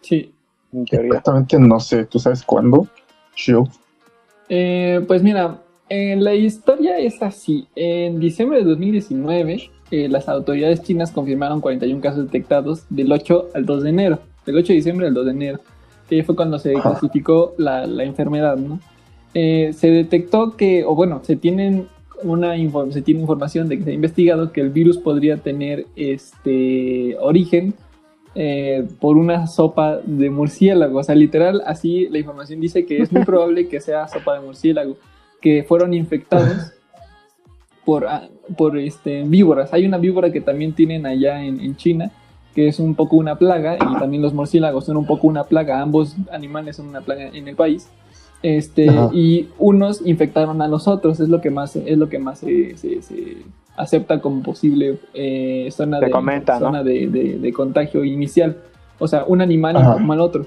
[0.00, 0.32] sí.
[0.72, 1.08] En teoría.
[1.08, 2.88] Exactamente, no sé, ¿tú sabes cuándo?
[3.36, 3.64] Yo.
[4.48, 7.66] Eh, pues mira, eh, la historia es así.
[7.74, 13.66] En diciembre de 2019, eh, las autoridades chinas confirmaron 41 casos detectados del 8 al
[13.66, 14.18] 2 de enero.
[14.44, 15.60] Del 8 de diciembre al 2 de enero.
[16.08, 18.80] Que fue cuando se clasificó la, la enfermedad, ¿no?
[19.38, 21.88] Eh, se detectó que, o bueno, se tienen
[22.22, 22.54] una
[22.90, 27.74] se tiene información de que se ha investigado que el virus podría tener este origen
[28.36, 30.98] eh, por una sopa de murciélago.
[30.98, 34.40] O sea, literal, así la información dice que es muy probable que sea sopa de
[34.46, 34.96] murciélago,
[35.40, 36.72] que fueron infectados
[37.84, 39.72] por, ah, por este, víboras.
[39.72, 42.10] Hay una víbora que también tienen allá en, en China,
[42.54, 45.80] que es un poco una plaga, y también los murciélagos son un poco una plaga.
[45.80, 47.88] Ambos animales son una plaga en el país.
[48.42, 49.10] Este, Ajá.
[49.12, 52.76] y unos infectaron a los otros, es lo que más, es lo que más se,
[52.76, 53.36] se- se
[53.76, 56.66] acepta como posible eh, zona, de, comenta, ¿no?
[56.66, 58.56] zona de, de- de contagio inicial.
[58.98, 59.86] O sea, un animal Ajá.
[59.88, 60.46] informó al otro.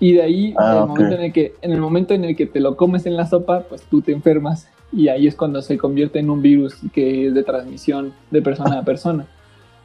[0.00, 0.88] Y de ahí, Ah, en, el ok.
[0.88, 3.26] momento en, el que, en el momento en el que te lo comes en la
[3.26, 4.68] sopa, pues tú te enfermas.
[4.92, 8.78] Y ahí es cuando se convierte en un virus que es de transmisión de persona
[8.78, 9.26] a persona.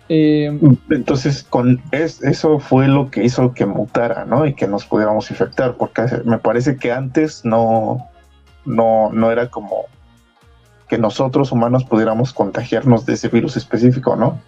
[0.07, 4.45] Eh, Entonces, con es, eso fue lo que hizo que mutara, ¿no?
[4.45, 8.07] Y que nos pudiéramos infectar, porque me parece que antes no,
[8.65, 9.85] no, no era como
[10.89, 14.39] que nosotros humanos pudiéramos contagiarnos de ese virus específico, ¿no?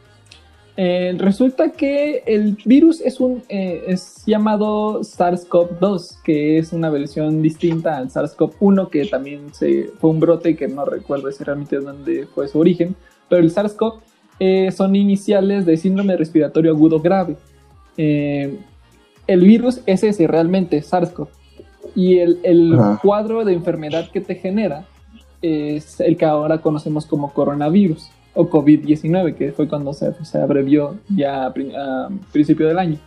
[0.77, 7.41] Eh, resulta que el virus es un eh, es llamado SARS-CoV-2, que es una versión
[7.41, 12.47] distinta al SARS-CoV-1, que también se, fue un brote que no recuerdo realmente dónde fue
[12.47, 12.95] su origen,
[13.29, 13.99] pero el SARS-CoV
[14.39, 17.35] eh, son iniciales de síndrome respiratorio agudo grave.
[17.97, 21.27] El virus es ese realmente, SARS-CoV.
[21.93, 24.87] Y el, el cuadro de enfermedad que te genera
[25.41, 30.95] es el que ahora conocemos como coronavirus o COVID-19, que fue cuando se, se abrevió
[31.09, 32.97] ya a, pri- a principio del año.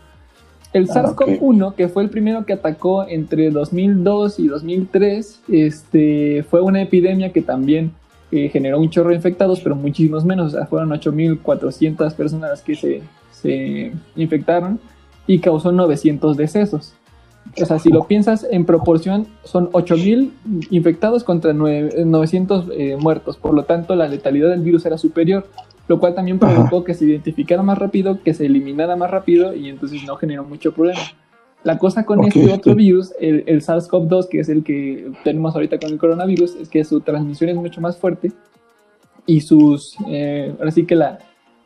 [0.73, 6.61] El Ah, SARS-CoV-1, que fue el primero que atacó entre 2002 y 2003, este, fue
[6.61, 7.91] una epidemia que también
[8.31, 10.53] eh, generó un chorro de infectados, pero muchísimos menos.
[10.53, 14.79] O sea, fueron 8.400 personas las que se, se infectaron
[15.27, 16.93] y causó 900 decesos.
[17.61, 20.31] O sea, si lo piensas en proporción, son 8.000
[20.71, 23.37] infectados contra nueve- 900 eh, muertos.
[23.37, 25.47] Por lo tanto, la letalidad del virus era superior,
[25.87, 29.69] lo cual también provocó que se identificara más rápido, que se eliminara más rápido y
[29.69, 30.99] entonces no generó mucho problema.
[31.63, 32.77] La cosa con Ok, este otro sí.
[32.77, 36.83] virus, el, el SARS-CoV-2, que es el que tenemos ahorita con el coronavirus, es que
[36.83, 38.31] su transmisión es mucho más fuerte
[39.25, 41.19] y sus, eh, ahora sí que la,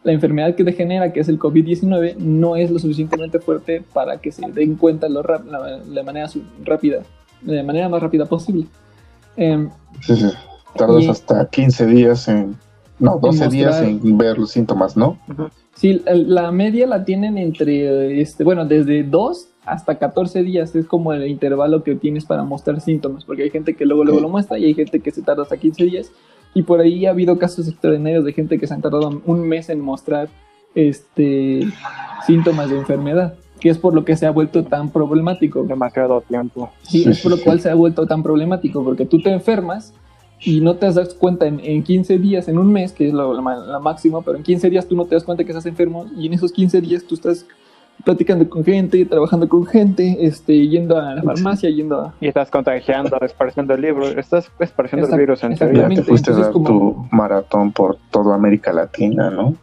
[0.09, 4.31] la enfermedad que degenera, que es el COVID-19, no es lo suficientemente fuerte para que
[4.31, 6.27] se den cuenta lo la, la manera
[6.65, 7.03] rápida,
[7.41, 8.65] de manera más rápida posible.
[9.37, 9.69] Em,
[10.01, 10.27] Sí, sí.
[10.75, 12.55] Tardas Y- hasta 15 días en.
[12.99, 15.17] No, 12 días mostrar- en ver los síntomas, ¿no?
[15.75, 21.13] Sí, la media la tienen entre, este, bueno, desde 2 hasta 14 días, es como
[21.13, 24.23] el intervalo que tienes para mostrar síntomas, porque hay gente que luego, luego Sí.
[24.23, 26.11] lo muestra y hay gente que se tarda hasta 15 días,
[26.53, 29.69] y por ahí ha habido casos extraordinarios de gente que se han tardado un mes
[29.69, 30.29] en mostrar
[30.75, 31.67] este,
[32.25, 35.63] síntomas de enfermedad, que es por lo que se ha vuelto tan problemático.
[35.63, 36.71] Demasiado tiempo.
[36.83, 39.31] Sí, Sí, es por sí, lo cual se ha vuelto tan problemático, porque tú te
[39.31, 39.93] enfermas
[40.41, 43.33] y no te das cuenta en, en 15 días, en un mes, que es lo,
[43.33, 45.65] lo ma- lo máximo, pero en 15 días tú no te das cuenta que estás
[45.65, 47.45] enfermo y en esos 15 días tú estás
[48.03, 52.13] platicando con gente, trabajando con gente, este, yendo a la farmacia, yendo a...
[52.21, 55.87] Y estás contagiando, esparciendo el libro, estás esparciendo el virus en teoría.
[55.89, 59.55] te fuiste a entonces dar como- tu maratón por toda América Latina, ¿no?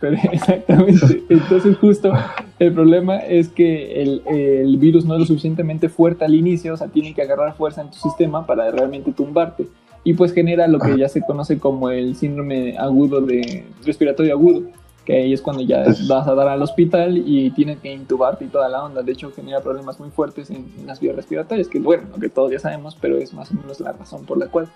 [0.00, 1.22] Pero exactamente.
[1.28, 2.12] Entonces justo
[2.58, 6.76] el problema es que el, el virus no es lo suficientemente fuerte al inicio, o
[6.76, 9.66] sea, tiene que agarrar fuerza en tu sistema para realmente tumbarte.
[10.06, 14.64] Y pues genera lo que ya se conoce como el síndrome agudo de respiratorio agudo,
[15.04, 18.48] que ahí es cuando ya vas a dar al hospital y tienen que intubarte y
[18.48, 19.02] toda la onda.
[19.02, 22.28] De hecho, genera problemas muy fuertes en, en las vías respiratorias, que bueno, lo que
[22.28, 24.68] todos ya sabemos, pero es más o menos la razón por la cual.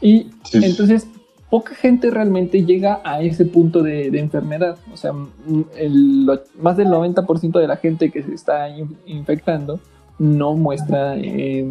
[0.00, 1.08] Y Sí, entonces
[1.50, 4.76] poca gente realmente llega a ese punto de, de enfermedad.
[4.92, 5.12] O sea,
[5.76, 9.80] el, lo- más del 90% de la gente que se está in- infectando
[10.18, 11.66] no muestra eh,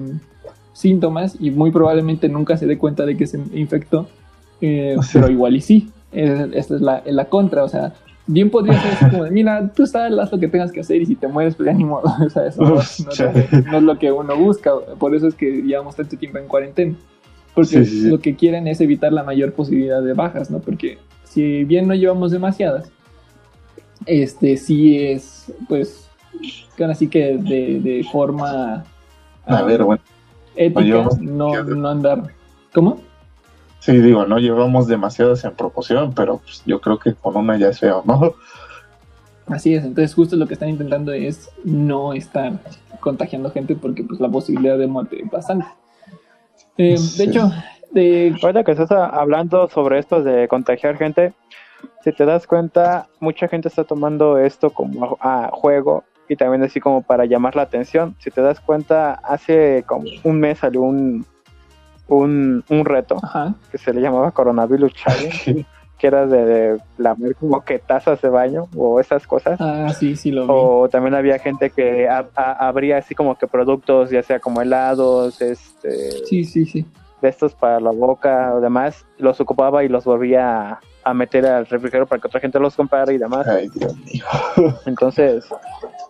[0.73, 4.07] síntomas y muy probablemente nunca se dé cuenta de que se infectó,
[4.61, 5.89] eh, pero igual y sí.
[6.11, 7.93] Es- Esta es la, la contra, o sea,
[8.27, 11.01] bien podría ser así como de, mira, tú sabes, haz lo que tengas que hacer
[11.01, 12.03] y si te mueres, pues ya ni modo.
[12.25, 14.71] O sea, eso no, no es lo que- no es lo que uno busca.
[14.99, 16.95] Por eso es que llevamos tanto tiempo en cuarentena.
[17.55, 18.09] Porque Sí, sí, sí.
[18.09, 20.59] lo que quieren es evitar la mayor posibilidad de bajas, ¿no?
[20.59, 22.91] Porque si bien no llevamos demasiadas,
[24.05, 26.07] este sí es, pues,
[26.79, 28.85] ahora sí que de, de forma A
[29.47, 30.01] ah, ver, bueno.
[30.55, 32.23] ética, no, no andar.
[32.73, 33.01] ¿Cómo?
[33.87, 37.69] Sí, digo, no llevamos demasiadas en proporción, pero pues, yo creo que con una ya
[37.69, 38.33] es feo, ¿no?
[39.47, 42.51] Así es, entonces justo lo que están intentando es no estar
[42.99, 45.65] contagiando gente porque pues la posibilidad de muerte es bastante.
[46.77, 47.17] Eh, Sí.
[47.17, 47.51] De hecho,
[47.91, 51.33] de, Ahorita que estás a- hablando sobre esto de contagiar gente,
[52.03, 56.61] si te das cuenta, mucha gente está tomando esto como a, a juego y también
[56.63, 58.17] así como para llamar la atención.
[58.19, 61.25] Si te das cuenta, hace como un mes salió un,
[62.07, 65.65] un, un reto ajá, que se le llamaba Coronavirus Challenge,
[65.97, 69.59] que era de, de lamer como que tazas de baño o esas cosas.
[69.59, 70.47] ah, sí, sí lo vi.
[70.51, 74.61] O también había gente que a- a- abría así como que productos, ya sea como
[74.61, 76.85] helados, este, Sí, sí, sí.
[77.21, 81.65] de estos para la boca o demás, los ocupaba y los volvía a, meter al
[81.65, 83.47] refrigerador para que otra gente los comprara y demás.
[83.47, 84.23] Ay, Dios mío.
[84.85, 85.45] Entonces,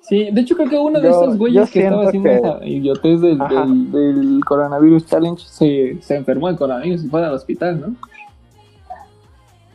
[0.01, 2.65] Sí, de hecho creo que uno de Yo- esos güeyes que estaba haciendo que- esa
[2.65, 7.81] idiotez del, del, del coronavirus challenge se, se enfermó el coronavirus y fue al hospital,
[7.81, 7.95] ¿no?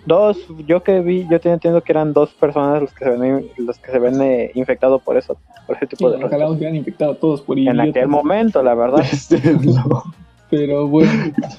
[0.04, 3.46] dos, yo que vi, yo te entiendo que eran dos personas los que se ven,
[3.58, 6.74] los que se ven eh, infectados por eso, por ese Sí, tipo de ojalá hubieran
[6.74, 7.88] infectado todos por En idiotas.
[7.90, 9.00] aquel momento, la verdad.
[9.12, 9.38] Este.
[10.50, 11.10] Pero bueno,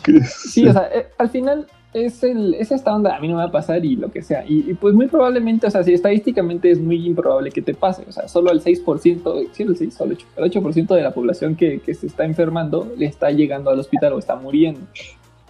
[0.27, 3.41] sí, o sea, eh, al final es, el, es esta onda, a mí no me
[3.41, 4.45] va a pasar y lo que sea.
[4.47, 8.03] Y, y, pues muy probablemente, o sea, si estadísticamente es muy improbable que te pase.
[8.07, 11.13] O sea, solo el 6%, sí, el 6, solo el 8%, el 8% de la
[11.13, 14.81] población que, que se está enfermando le está llegando al hospital o está muriendo.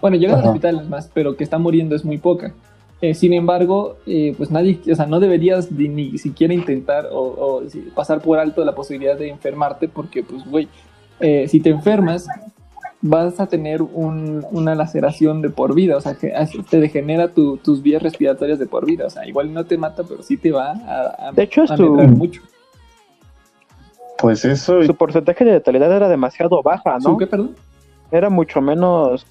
[0.00, 2.54] Bueno, llega al hospital es más, pero que está muriendo es muy poca.
[3.00, 7.20] Eh, sin embargo, eh, pues nadie, o sea, no deberías ni, ni siquiera intentar o,
[7.20, 7.62] o
[7.94, 10.68] pasar por alto la posibilidad de enfermarte porque, pues, güey,
[11.20, 12.26] eh, si te enfermas,
[13.06, 16.32] vas a tener un- una laceración de por vida, o sea, que
[16.70, 20.04] te degenera tu- tus vías respiratorias de por vida, o sea, igual no te mata,
[20.04, 22.40] pero sí te va a, a, De hecho, a su- medrar mucho.
[24.18, 27.18] Pues eso, Su porcentaje de letalidad era demasiado baja, ¿Su ¿no?
[27.18, 27.54] qué, perdón?
[28.10, 29.26] Era mucho menos,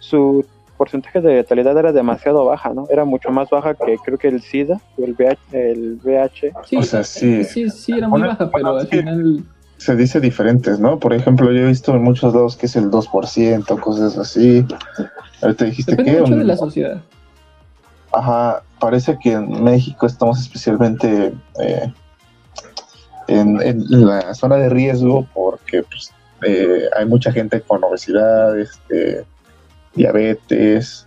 [0.00, 0.44] su
[0.76, 2.86] porcentaje de letalidad era demasiado baja, ¿no?
[2.90, 5.38] Era mucho más baja que creo que el SIDA o el VH,
[5.70, 6.52] el VH.
[6.66, 7.42] Sí, O sea, sí.
[7.44, 9.44] sí, sí, era muy Bueno, baja, pero bueno, al final,
[9.84, 10.98] se dice diferentes, ¿no?
[10.98, 14.66] Por ejemplo, yo he visto en muchos lados que es el 2%, cosas así.
[15.42, 16.20] Ahorita dijiste depende que...
[16.22, 17.02] mucho de la sociedad.
[18.12, 21.92] Ajá, parece que en México estamos especialmente eh,
[23.28, 26.12] en, en la zona de riesgo porque pues,
[26.46, 29.26] eh, hay mucha gente con obesidad, este,
[29.94, 31.06] diabetes,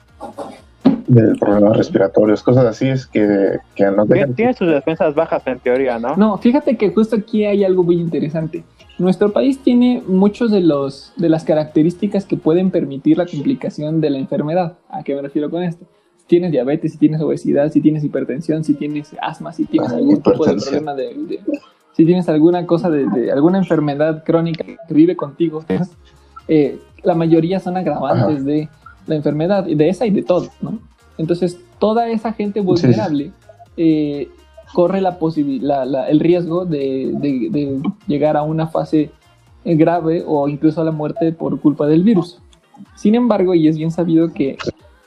[1.07, 5.99] de problemas respiratorios, cosas así, es que, que nos Tiene, sus defensas bajas en teoría,
[5.99, 6.15] ¿no?
[6.17, 8.63] No, fíjate que justo aquí hay algo muy interesante.
[8.99, 14.09] Nuestro país tiene muchos de los de las características que pueden permitir la complicación de
[14.09, 14.77] la enfermedad.
[14.89, 15.85] ¿A qué me refiero con esto?
[16.17, 19.97] Si tienes diabetes, si tienes obesidad, si tienes hipertensión, si tienes asma, si tienes Ah,
[19.97, 21.39] algún tipo de problema de, de-
[21.93, 25.63] si tienes alguna cosa de, de- alguna enfermedad crónica que vive contigo,
[26.47, 28.43] eh, la mayoría son agravantes Ajá.
[28.43, 28.67] de
[29.05, 30.79] la enfermedad, de esa y de todo, ¿no?
[31.17, 33.31] Entonces, toda esa gente vulnerable
[33.77, 34.27] eh,
[34.73, 35.17] corre la
[35.61, 39.11] la- la- el riesgo de, de- de llegar a una fase
[39.63, 42.39] grave o incluso a la muerte por culpa del virus.
[42.95, 44.57] Sin embargo, y es bien sabido que,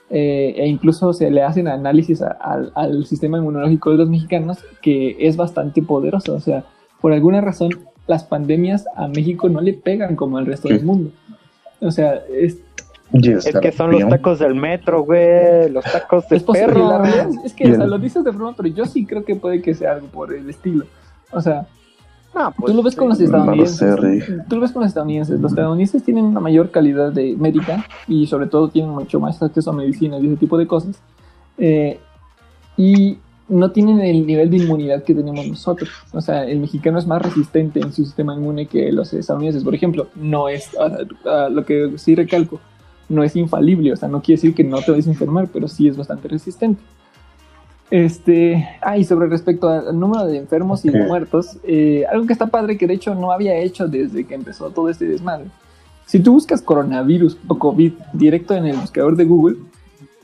[0.09, 4.59] eh, e incluso se le hacen análisis a- al- al sistema inmunológico de los mexicanos,
[4.81, 6.33] que es bastante poderoso.
[6.35, 6.65] O sea,
[6.99, 7.71] por alguna razón,
[8.07, 11.11] las pandemias a México no le pegan como al resto del mundo.
[11.79, 12.59] O sea, es,
[13.13, 16.67] Es que son los tacos del metro, güey, los tacos de es posible.
[16.67, 16.87] perro.
[16.89, 19.05] La realidad es- es que Y o sea, lo dices de broma, pero yo sí
[19.05, 20.85] creo que puede que sea algo por el estilo.
[21.31, 21.67] O sea,
[22.33, 23.25] No, pues, Tú lo ves con los sí.
[23.25, 24.25] No lo estadounidenses.
[24.25, 24.37] sé.
[24.47, 25.41] Tú lo ves con los estadounidenses.
[25.41, 29.69] Los estadounidenses tienen una mayor calidad de médica y sobre todo tienen mucho más acceso
[29.71, 31.01] a medicina y ese tipo de cosas.
[31.57, 31.99] Eh,
[32.77, 33.17] y
[33.49, 35.89] no tienen el nivel de inmunidad que tenemos nosotros.
[36.13, 39.65] O sea, el mexicano es más resistente en su sistema inmune que los estadounidenses.
[39.65, 42.61] Por ejemplo, no es, ah, ah, lo que sí recalco,
[43.11, 43.93] no es infalible.
[43.93, 46.27] O sea, no quiere decir que no te vayas a enfermar, pero sí es bastante
[46.27, 46.81] resistente.
[47.91, 52.31] Este, ah, y sobre respecto al número de enfermos y de muertos, eh, algo que
[52.31, 55.47] está padre que de hecho no había hecho desde que empezó todo este desmadre.
[56.05, 59.57] Si tú buscas coronavirus o COVID directo en el buscador de Google,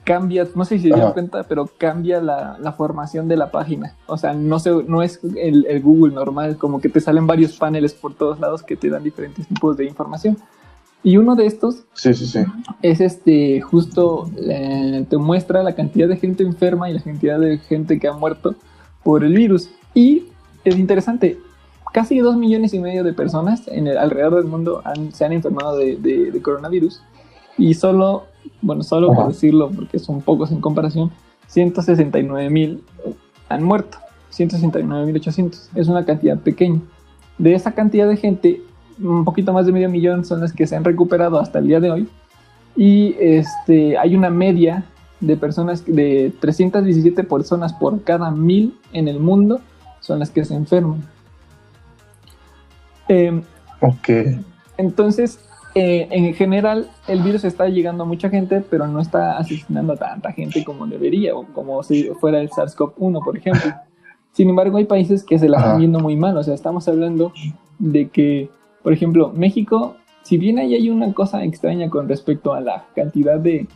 [0.06, 3.94] cambia, no sé si se dieron cuenta, pero cambia la, la formación de la página.
[4.06, 7.58] O sea, no, se, no es el, el Google normal, como que te salen varios
[7.58, 10.38] paneles por todos lados que te dan diferentes tipos de información.
[11.04, 12.40] Y uno de estos Sí, sí, sí.
[12.82, 17.60] es este, justo eh, te muestra la cantidad de gente enferma y la cantidad de
[17.60, 18.56] gente que ha muerto
[19.04, 19.70] por el virus.
[19.94, 20.24] Y
[20.66, 21.38] es interesante,
[21.94, 25.32] casi dos millones y medio de personas en el, alrededor del mundo han- se han
[25.34, 27.02] enfermado de, de- de coronavirus
[27.58, 28.26] y solo,
[28.62, 29.28] bueno, solo por Ajá.
[29.30, 31.12] decirlo porque son pocos en comparación,
[31.48, 32.84] 169 mil
[33.50, 33.98] han muerto,
[34.32, 36.82] 169 mil 800, es una cantidad pequeña.
[37.38, 38.62] De esa cantidad de gente,
[39.00, 41.80] un poquito más de medio millón son las que se han recuperado hasta el día
[41.80, 42.10] de hoy
[42.76, 44.84] y este, hay una media
[45.20, 49.60] de personas, de 317 personas por cada mil en el mundo
[50.00, 51.04] son las que se enferman.
[53.08, 53.42] Em,
[53.82, 54.10] Ok.
[54.78, 55.40] entonces,
[55.76, 59.98] eh, en general, el virus está llegando a mucha gente, pero no está asesinando a
[59.98, 63.74] tanta gente como debería, o como si fuera el SARS-CoV-1, por ejemplo.
[64.32, 66.38] Sin embargo, hay países que se la están viendo muy mal.
[66.38, 67.32] O sea, estamos hablando
[67.80, 68.50] de que,
[68.88, 73.38] por ejemplo, México, si bien ahí hay una cosa extraña con respecto a la cantidad
[73.38, 73.68] de,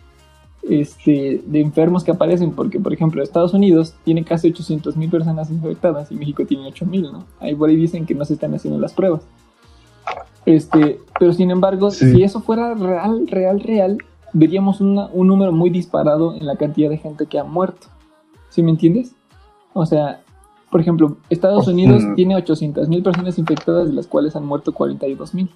[0.64, 5.50] este, de enfermos que aparecen, porque, por ejemplo, Estados Unidos tiene casi 800 mil personas
[5.52, 7.26] infectadas y México tiene 8 mil, ¿no?
[7.42, 9.24] Ahí por ahí dicen que no se están haciendo las pruebas.
[10.46, 12.10] Este, pero sin embargo, Sí.
[12.14, 13.98] si eso fuera real, real, real,
[14.32, 17.88] veríamos una- un número muy disparado en la cantidad de gente que ha muerto.
[18.48, 19.14] ¿Sí me entiendes?
[19.74, 20.22] O sea,
[20.72, 21.68] por ejemplo, Estados.
[21.68, 25.50] Unidos tiene 800 mil personas infectadas, de las cuales han muerto 42 mil.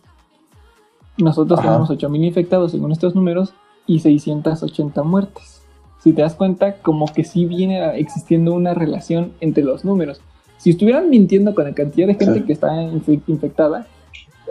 [1.17, 1.69] Nosotros Ajá.
[1.69, 3.53] tenemos 8 mil infectados según estos números
[3.87, 5.61] y 680 muertes.
[5.99, 10.21] Si te das cuenta, como que sí viene existiendo una relación entre los números.
[10.57, 12.45] Si estuvieran mintiendo con la cantidad de gente Sí.
[12.45, 13.87] que está infe- infectada,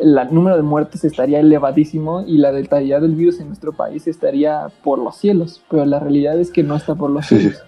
[0.01, 4.69] el número de muertes estaría elevadísimo y la letalidad del virus en nuestro país estaría
[4.83, 7.39] por los cielos, pero la realidad es que no está por los sí.
[7.39, 7.63] cielos.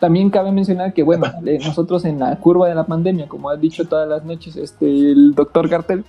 [0.00, 3.56] También cabe mencionar que, bueno, eh, nosotros en la curva de la pandemia, como ha
[3.56, 6.04] dicho todas las noches este, el doctor Cartel,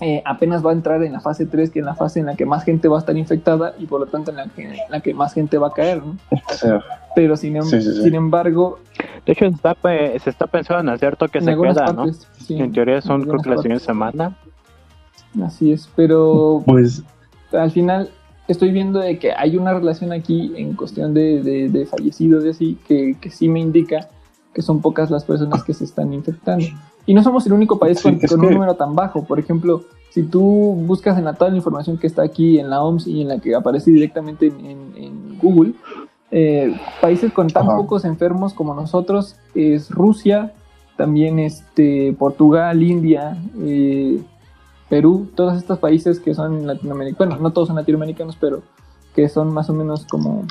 [0.00, 2.34] eh, apenas va a entrar en la fase 3, que es la fase en la
[2.34, 4.76] que más gente va a estar infectada y por lo tanto en la que, en
[4.90, 6.16] la que más gente va a caer, ¿no?
[6.50, 6.66] Sí.
[7.14, 8.02] Pero sin, em- Sí, sí, sí.
[8.02, 8.78] sin embargo,
[9.26, 11.92] De hecho, se está, pe- se está pensando en hacer toque en se algunas queda,
[11.92, 12.06] ¿no?
[12.48, 14.36] En teoría son en creo que la siguiente semana.
[15.44, 17.02] Así es, pero Pues,
[17.52, 18.10] al final
[18.52, 22.48] estoy viendo de que hay una relación aquí en cuestión de, de- de fallecidos y
[22.48, 24.08] así que, que sí me indica
[24.54, 26.64] que son pocas las personas que se están infectando.
[27.06, 29.24] Y no somos el único país Sí, con, un número tan bajo.
[29.24, 30.40] Por ejemplo, si tú
[30.86, 33.38] buscas en la, toda la información que está aquí en la OMS y en la
[33.40, 35.72] que aparece directamente en, en- en Google,
[36.30, 37.76] eh, países con tan Ajá.
[37.76, 40.52] pocos enfermos como nosotros es Rusia,
[40.96, 44.20] también este, Portugal, India, eh,
[44.92, 48.62] Perú, todos estos países que son latinoamericanos, no todos son latinoamericanos, pero
[49.14, 50.44] que son más o menos como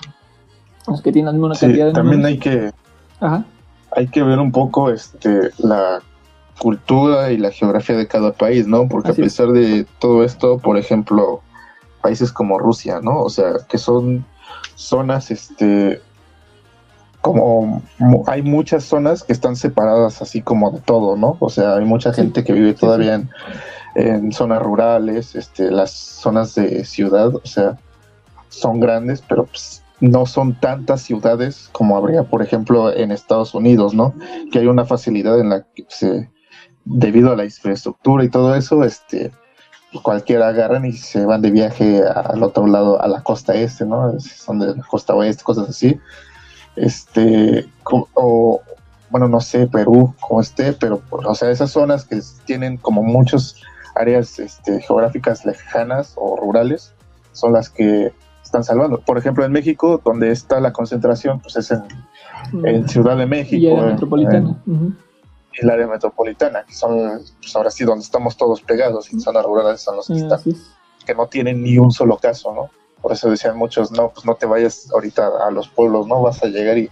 [0.88, 2.32] los que tienen la misma sí, cantidad de también números.
[2.32, 2.72] hay que,
[3.20, 3.46] Ajá,
[3.92, 6.02] hay que ver un poco este, la
[6.60, 8.88] cultura y la geografía de cada país, ¿no?
[8.90, 9.32] Porque Así a es.
[9.32, 11.42] pesar de todo esto, por ejemplo,
[12.02, 13.22] países como Rusia, ¿no?
[13.22, 14.26] O sea, que son
[14.74, 16.02] zonas, este,
[17.22, 17.84] como
[18.26, 21.38] hay muchas zonas que están separadas así como de todo, ¿no?
[21.40, 23.30] O sea, hay mucha gente que vive todavía en,
[23.96, 27.78] en zonas rurales, este, las zonas de ciudad, o sea,
[28.50, 33.94] son grandes, pero pues, no son tantas ciudades como habría, por ejemplo, en Estados Unidos,
[33.94, 34.14] ¿no?
[34.52, 36.30] Que hay una facilidad en la que se,
[36.86, 39.32] debido a la infraestructura y todo eso, este,
[40.02, 44.20] cualquiera agarran y se van de viaje al otro lado, a la costa este, ¿no?
[44.20, 46.00] Son de la costa oeste, cosas así.
[46.76, 48.62] Este, o,
[49.10, 53.56] bueno, no sé, Perú, como esté, pero, o sea, esas zonas que tienen como muchas
[53.96, 56.94] áreas este, geográficas lejanas o rurales,
[57.34, 58.14] son las que
[58.44, 59.00] están salvando.
[59.02, 61.84] Por ejemplo, en México, donde está la concentración, pues es en,
[62.66, 64.62] en Ciudad de México, y área en- metropolitana.
[64.66, 64.98] En
[65.64, 69.82] el área metropolitana, que son, pues ahora sí, donde estamos todos pegados, y zonas rurales
[69.82, 70.40] son los que están,
[71.06, 72.70] que no tienen ni un solo caso, ¿no?
[73.02, 76.22] Por eso decían muchos, no, pues no te vayas ahorita a los pueblos, ¿no?
[76.22, 76.90] Vas a llegar y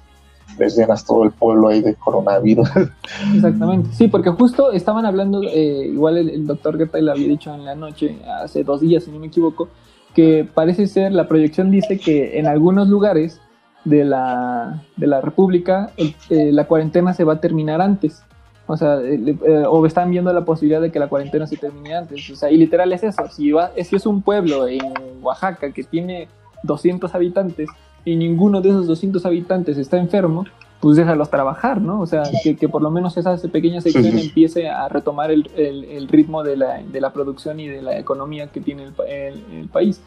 [0.58, 2.70] les llenas todo el pueblo ahí de coronavirus.
[3.36, 3.90] Exactamente.
[3.94, 7.76] Sí, porque justo estaban hablando, eh, igual el, doctor Gertay lo había dicho en la
[7.76, 9.70] noche, hace dos días, si no me equivoco,
[10.14, 13.40] que parece ser, la proyección dice que en algunos lugares
[13.86, 18.24] de la, de la República eh, la cuarentena se va a terminar antes.
[18.68, 19.36] O sea, eh,
[19.68, 22.30] o están viendo la posibilidad de que la cuarentena se termine antes.
[22.30, 23.28] O sea, y literal es eso.
[23.30, 24.82] Si, va, si es un pueblo en
[25.24, 26.28] Oaxaca que tiene
[26.64, 27.68] 200 habitantes
[28.12, 30.46] y ninguno de esos 200 habitantes está enfermo,
[30.80, 32.00] pues déjalos trabajar, ¿no?
[32.00, 34.28] O sea, que, que por lo menos esa pequeña sección Sí, sí.
[34.28, 37.98] empiece a retomar el, el- el ritmo de la, de la producción y de la
[38.00, 40.02] economía que tiene el, pa- el- el país.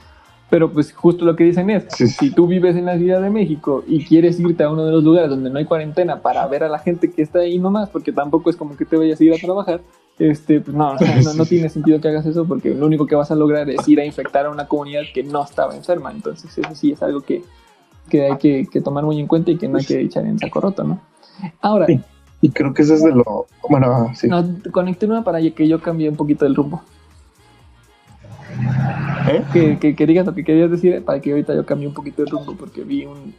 [0.49, 3.31] Pero pues justo lo que dicen es, Sí, si tú vives en la Ciudad de
[3.31, 6.63] México y quieres irte a uno de los lugares donde no hay cuarentena para ver
[6.65, 9.25] a la gente que está ahí nomás, porque tampoco es como que te vayas a
[9.25, 9.81] ir a trabajar,
[10.19, 13.31] este, pues no, no, no tiene sentido que hagas eso porque lo único que vas
[13.31, 16.11] a lograr es ir a infectar a una comunidad que no estaba enferma.
[16.13, 17.43] Entonces eso sí es algo que,
[18.09, 20.39] que hay que, que tomar muy en cuenta y que no hay que echar en
[20.39, 21.01] saco roto, ¿no?
[21.61, 22.01] Ahora, Sí.
[22.45, 23.47] Y creo que eso es de lo.
[23.71, 24.27] Bueno, sí.
[24.27, 26.83] no, conecté una para que yo cambie un poquito el rumbo.
[29.29, 29.45] ¿Eh?
[29.53, 32.23] Que, que, que digas lo que querías decir para que ahorita yo cambie un poquito
[32.23, 33.33] el rumbo porque vi un...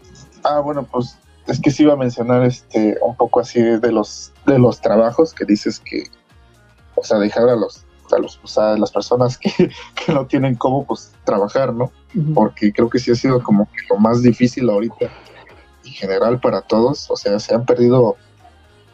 [0.44, 4.32] Ah, bueno, pues es que sí iba a mencionar este un poco así de los
[4.46, 6.06] de los trabajos que dices que,
[6.96, 7.84] o sea, dejar a los
[8.14, 9.50] a los o sea, las personas que,
[10.06, 11.92] que no tienen cómo pues trabajar, ¿no?
[12.34, 15.10] Porque creo que sí ha sido como que lo más difícil ahorita
[15.86, 18.16] en general para todos, o sea, se han perdido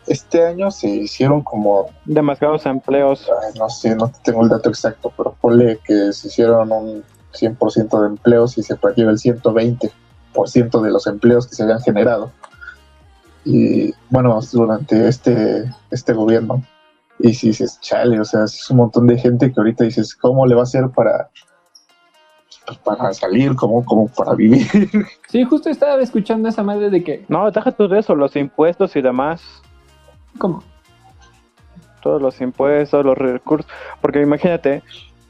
[0.09, 3.29] este año se hicieron como Demasiados empleos.
[3.43, 7.03] Ay, no sé, no tengo el dato exacto, pero ponle que se hicieron un
[7.33, 12.31] 100% de empleos y se perdió el 120% de los empleos que se habían generado.
[13.45, 16.63] Y bueno, durante este, este gobierno.
[17.19, 20.45] Y si dices, chale, o sea, es un montón de gente que ahorita dices, ¿cómo
[20.45, 21.29] le va a hacer para,
[22.65, 24.65] pues, para salir, como, como para vivir?
[25.27, 27.25] Sí, justo estaba escuchando esa madre de que...
[27.27, 29.41] No, deja tú de eso, los impuestos y demás.
[30.37, 30.63] ¿Cómo?
[32.01, 33.69] Todos los impuestos, los recursos.
[34.01, 34.81] Porque imagínate,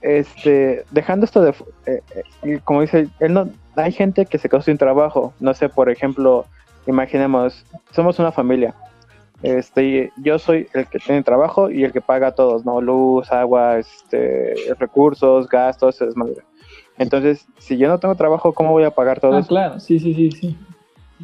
[0.02, 1.54] este, dejando esto de.
[1.86, 2.02] eh,
[2.44, 5.34] eh, como dice, él no, hay gente que se quedó sin trabajo.
[5.40, 6.46] No sé, por ejemplo,
[6.88, 8.76] imaginemos, somos una familia.
[9.42, 12.82] Este, yo soy el que tiene trabajo y el que paga a todos, ¿no?
[12.82, 16.42] Luz, agua, este, recursos, gastos, es madre.
[16.98, 19.48] Entonces, si yo no tengo trabajo, ¿cómo voy a pagar todo Ah, eso?
[19.48, 20.58] claro, sí, sí, sí, sí.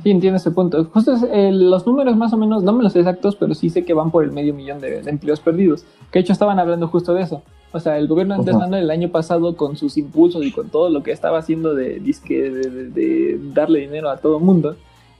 [0.03, 0.83] Sí, entiendo ese punto.
[0.85, 3.69] Justo es, eh, los números más o menos, no me los sé exactos, pero sí
[3.69, 5.83] sé que van por el medio millón de, de empleos perdidos.
[6.11, 7.43] Que de hecho estaban hablando justo de eso.
[7.71, 8.63] O sea, el gobierno Andrés Ujú.
[8.63, 11.99] Manuel el año pasado con sus impulsos y con todo lo que estaba haciendo de,
[11.99, 14.75] disque, de, de- de darle dinero a todo el mundo,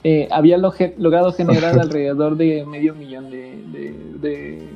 [0.08, 4.68] eh, había logrado generar alrededor de medio millón de, de- de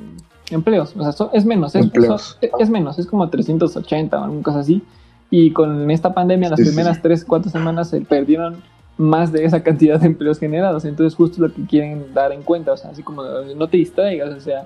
[0.49, 0.95] empleos.
[0.97, 2.37] O sea, so- es menos, es, Empleos.
[2.41, 4.81] so- es menos, es como 380 o alguna cosa así.
[5.29, 7.03] Y con esta pandemia, las Sí, primeras sí.
[7.03, 8.57] tres, cuatro semanas se perdieron
[8.97, 10.83] más de esa cantidad de empleos generados.
[10.85, 13.77] Entonces, justo lo que quieren dar en cuenta, o sea, así como eh, no te
[13.77, 14.61] distraigas, o sea,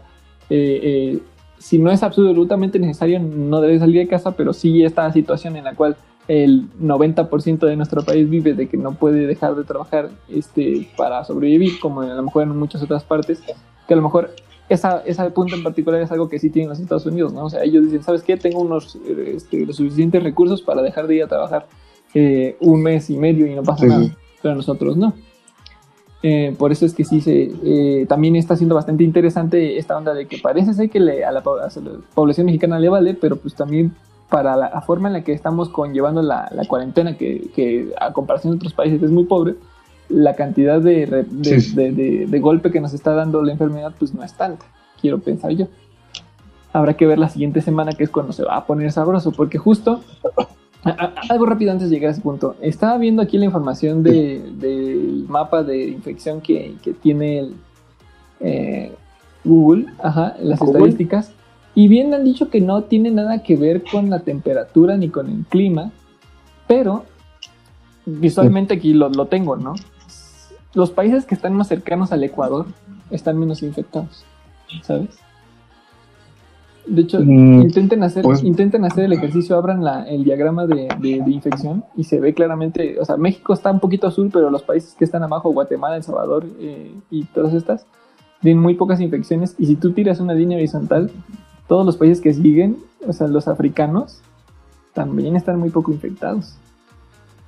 [0.50, 1.20] eh, eh,
[1.58, 5.66] si no es absolutamente necesario, no debes salir de casa, pero sí esta situación en
[5.66, 5.98] la cual
[6.28, 11.24] el 90% de nuestro país vive de que no puede dejar de trabajar este, para
[11.26, 13.42] sobrevivir, como a lo mejor en muchas otras partes,
[13.88, 14.32] que a lo mejor
[14.70, 17.46] esa, ese punto en particular es algo que sí tienen los Estados Unidos, ¿no?
[17.46, 18.38] O sea, ellos dicen, ¿sabes qué?
[18.38, 18.98] Tengo unos
[19.36, 21.68] este, los suficientes recursos para dejar de ir a trabajar
[22.14, 24.06] eh, un mes y medio y no pasa Sí, nada,
[24.42, 25.14] pero nosotros no.
[26.26, 30.14] Eh, por eso es que sí se eh, también está siendo bastante interesante esta onda
[30.14, 33.36] de que parece ser que le- a, la, a la población mexicana le vale, pero
[33.36, 33.94] pues también
[34.30, 38.12] para la, la forma en la que estamos conllevando la, la cuarentena, que, que a
[38.14, 39.56] comparación de otros países es muy pobre,
[40.10, 41.76] la cantidad de, re- de, Sí, sí.
[41.76, 44.66] de- de- de golpe que nos está dando la enfermedad pues no es tanta,
[45.02, 45.68] quiero pensar yo.
[46.74, 49.60] Habrá que ver la siguiente semana que es cuando se va a poner sabroso, porque
[49.60, 50.02] justo
[50.84, 52.56] a- a- algo rápido antes de llegar a ese punto.
[52.62, 57.54] Estaba viendo aquí la información de- del mapa de infección que, que tiene el,
[58.40, 58.92] eh,
[59.44, 60.80] Google, ajá, las Google.
[60.80, 61.32] estadísticas.
[61.76, 65.28] Y bien han dicho que no tiene nada que ver con la temperatura ni con
[65.30, 65.92] el clima,
[66.68, 67.06] pero
[68.06, 69.74] visualmente aquí lo, lo tengo, ¿no?
[70.76, 72.66] Los países que están más cercanos al Ecuador
[73.12, 74.24] están menos infectados,
[74.82, 75.10] ¿sabes?
[76.86, 80.90] De hecho, Mm, intenten hacer, pues- intenten hacer el ejercicio, abran la- el diagrama de,
[81.00, 84.50] de- de infección y se ve claramente, o sea, México está un poquito azul, pero
[84.50, 87.86] los países que están abajo, Guatemala, El Salvador eh, y todas estas,
[88.42, 91.10] tienen muy pocas infecciones y si tú tiras una línea horizontal,
[91.68, 94.20] todos los países que siguen, o sea, los africanos,
[94.94, 96.54] también están muy poco infectados.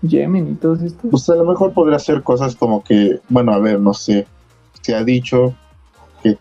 [0.02, 1.10] Yemen y todos estos.
[1.10, 4.28] Pues a lo mejor podría ser cosas como que, bueno, a ver, no sé,
[4.82, 5.56] se ha dicho
[6.22, 6.38] que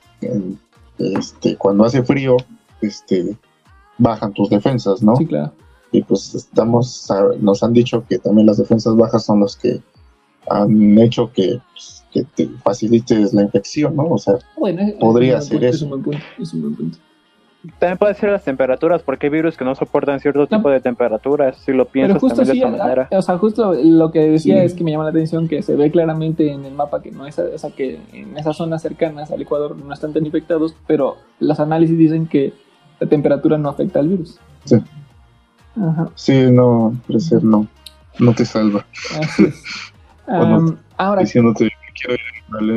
[0.99, 2.37] este, cuando hace frío,
[2.81, 3.37] este,
[3.99, 5.17] bajan tus defensas, ¿no?
[5.17, 5.53] Sí, claro.
[5.93, 7.09] Y pues estamos,
[7.41, 9.81] nos han dicho que también las defensas bajas son los que
[10.51, 14.05] han hecho que, pues, que te facilites la infección, ¿no?
[14.09, 15.65] O sea, Bueno, es- Podría es ser.
[15.65, 16.19] Es un buen punto.
[16.39, 16.99] Es un buen punto.
[17.79, 20.47] También puede ser las temperaturas, porque hay virus que no soportan cierto No.
[20.47, 21.57] tipo de temperaturas.
[21.59, 23.09] Si lo Pero piensas justo también sí, de esa manera.
[23.11, 24.67] o sea, justo lo que decía Sí.
[24.67, 27.27] es que me llama la atención que se ve claramente en el mapa que no
[27.27, 31.17] es, o sea, que en esas zonas cercanas al Ecuador no están tan infectados, pero
[31.41, 32.53] los análisis dicen que
[33.01, 34.39] la temperatura no afecta al virus.
[34.65, 34.77] Sí.
[35.77, 37.67] Ajá, sí, no, parecer no,
[38.19, 38.85] no te salva.
[39.21, 39.63] así es.
[40.27, 42.77] Bueno, Am, ahora, Diciéndote que quiero ir una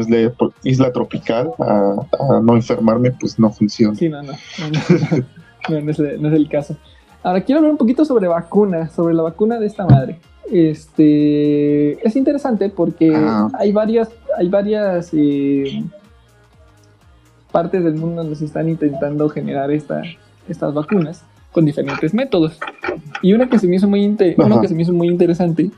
[0.64, 3.96] isla, tropical a, a no enfermarme, pues no funciona.
[3.96, 4.34] sí, no, no,
[5.70, 6.76] no, es, no es el caso.
[7.24, 10.20] Ahora quiero hablar un poquito sobre vacunas, sobre la vacuna de esta madre.
[10.52, 13.50] Este es interesante porque Ah.
[13.60, 15.84] hay varias, hay varias eh,
[17.52, 20.02] partes del mundo donde se están intentando generar esta,
[20.48, 22.60] estas vacunas con diferentes métodos.
[23.22, 25.72] Y una que se me hizo muy inte- uno que se me hizo muy interesante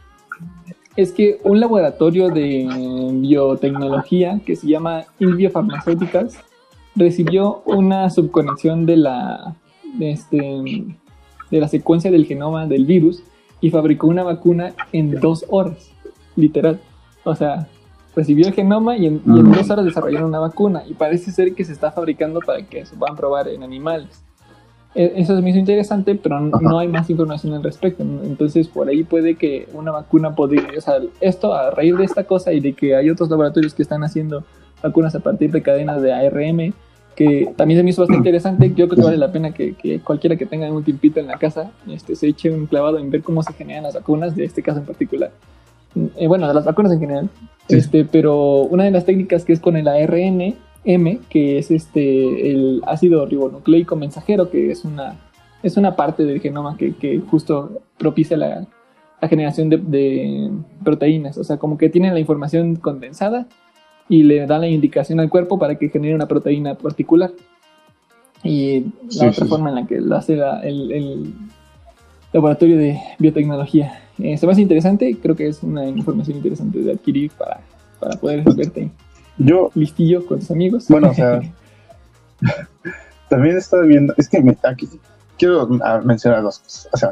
[0.95, 2.67] es que un laboratorio de
[3.13, 6.37] biotecnología que se llama Invio Pharmaceuticals
[6.95, 9.55] recibió una subconexión de la
[9.93, 10.37] de, este,
[11.51, 13.23] de la secuencia del genoma del virus
[13.61, 15.91] y fabricó una vacuna en dos horas,
[16.35, 16.79] literal.
[17.23, 17.67] O sea,
[18.15, 19.51] recibió el genoma y en, y en Mm.
[19.53, 22.95] dos horas desarrollaron una vacuna y parece ser que se está fabricando para que se
[22.95, 24.23] puedan probar en animales.
[24.95, 26.61] E- Eso se me hizo interesante, pero n- Ajá.
[26.67, 28.03] no hay más información al respecto.
[28.03, 28.23] ¿no?
[28.23, 32.23] Entonces, por ahí puede que una vacuna podría, o sea, esto a raíz de esta
[32.23, 34.43] cosa y de que hay otros laboratorios que están haciendo
[34.81, 36.73] vacunas a partir de cadenas de ARM,
[37.15, 38.69] que también se me hizo bastante interesante.
[38.75, 41.37] Yo creo que vale la pena que, que cualquiera que tenga un tiempito en la
[41.37, 44.63] casa este, se eche un clavado en ver cómo se generan las vacunas, de este
[44.63, 45.31] caso en particular.
[46.17, 47.29] Eh, bueno, de las vacunas en general.
[47.67, 47.75] Sí.
[47.77, 50.55] Este, pero una de las técnicas que es con el ARN,
[50.85, 55.15] M, que es este el ácido ribonucleico mensajero, que es una,
[55.63, 58.65] es una parte del genoma que, que justo propicia la,
[59.21, 60.49] la generación de, de
[60.83, 61.37] proteínas.
[61.37, 63.47] O sea, como que tiene la información condensada
[64.07, 67.31] y le da la indicación al cuerpo para que genere una proteína particular.
[68.43, 69.47] Y la Sí, otra sí, sí.
[69.49, 71.33] forma en la que lo hace la- el, el
[72.31, 74.01] laboratorio de biotecnología.
[74.17, 77.59] Eh, se me hace interesante, creo que es una información interesante de adquirir para,
[77.99, 78.89] para poder verte
[79.39, 80.87] Yo, listillo con tus amigos.
[80.87, 81.41] Bueno, o sea,
[83.29, 84.87] también estaba viendo, es que me- aquí
[85.37, 86.89] quiero ah, mencionar dos cosas.
[86.93, 87.11] O sea,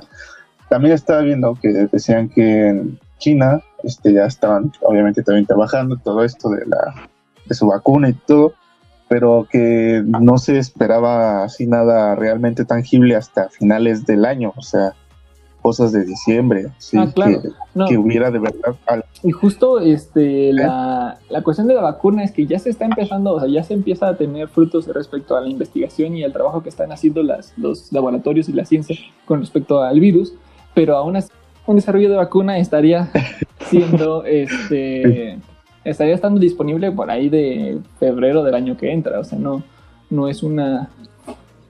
[0.69, 6.23] también estaba viendo que decían que en China este, ya estaban, obviamente, también trabajando todo
[6.23, 7.09] esto de, la,
[7.45, 8.53] de su vacuna y todo,
[9.07, 14.93] pero que no se esperaba así nada realmente tangible hasta finales del año, o sea,
[15.68, 17.41] cosas de diciembre, sí, Ah, claro.
[17.41, 19.05] que, No, que hubiera de verdad algo.
[19.22, 23.34] y justo este, la, la cuestión de la vacuna es que ya se está empezando,
[23.34, 26.63] o sea, ya se empieza a tener frutos respecto a la investigación y al trabajo
[26.63, 28.95] que están haciendo las, los laboratorios y la ciencia
[29.26, 30.32] con respecto al virus,
[30.74, 31.28] pero aún así
[31.65, 33.09] un desarrollo de vacuna estaría
[33.70, 35.38] siendo, este,
[35.84, 39.63] estaría estando disponible por ahí de febrero del año que entra, o sea, no,
[40.09, 40.89] no es una,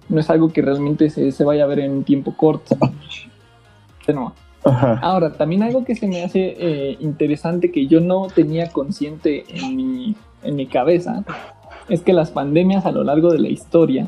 [0.08, 2.78] no es algo que realmente se, se vaya a ver en un tiempo corto.
[4.14, 4.34] Nuevo.
[4.64, 5.00] Ajá.
[5.02, 9.76] Ahora, también algo que se me hace eh, interesante que yo no tenía consciente en
[9.76, 11.24] mi, en mi cabeza
[11.90, 14.08] es que las pandemias a lo largo de la historia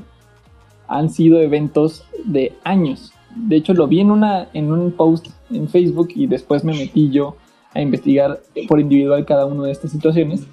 [0.87, 3.13] han sido eventos de años.
[3.35, 7.09] De hecho, lo vi en, una, en un post en Facebook y después me metí
[7.09, 7.35] yo
[7.73, 10.45] a investigar por individual cada una de estas situaciones.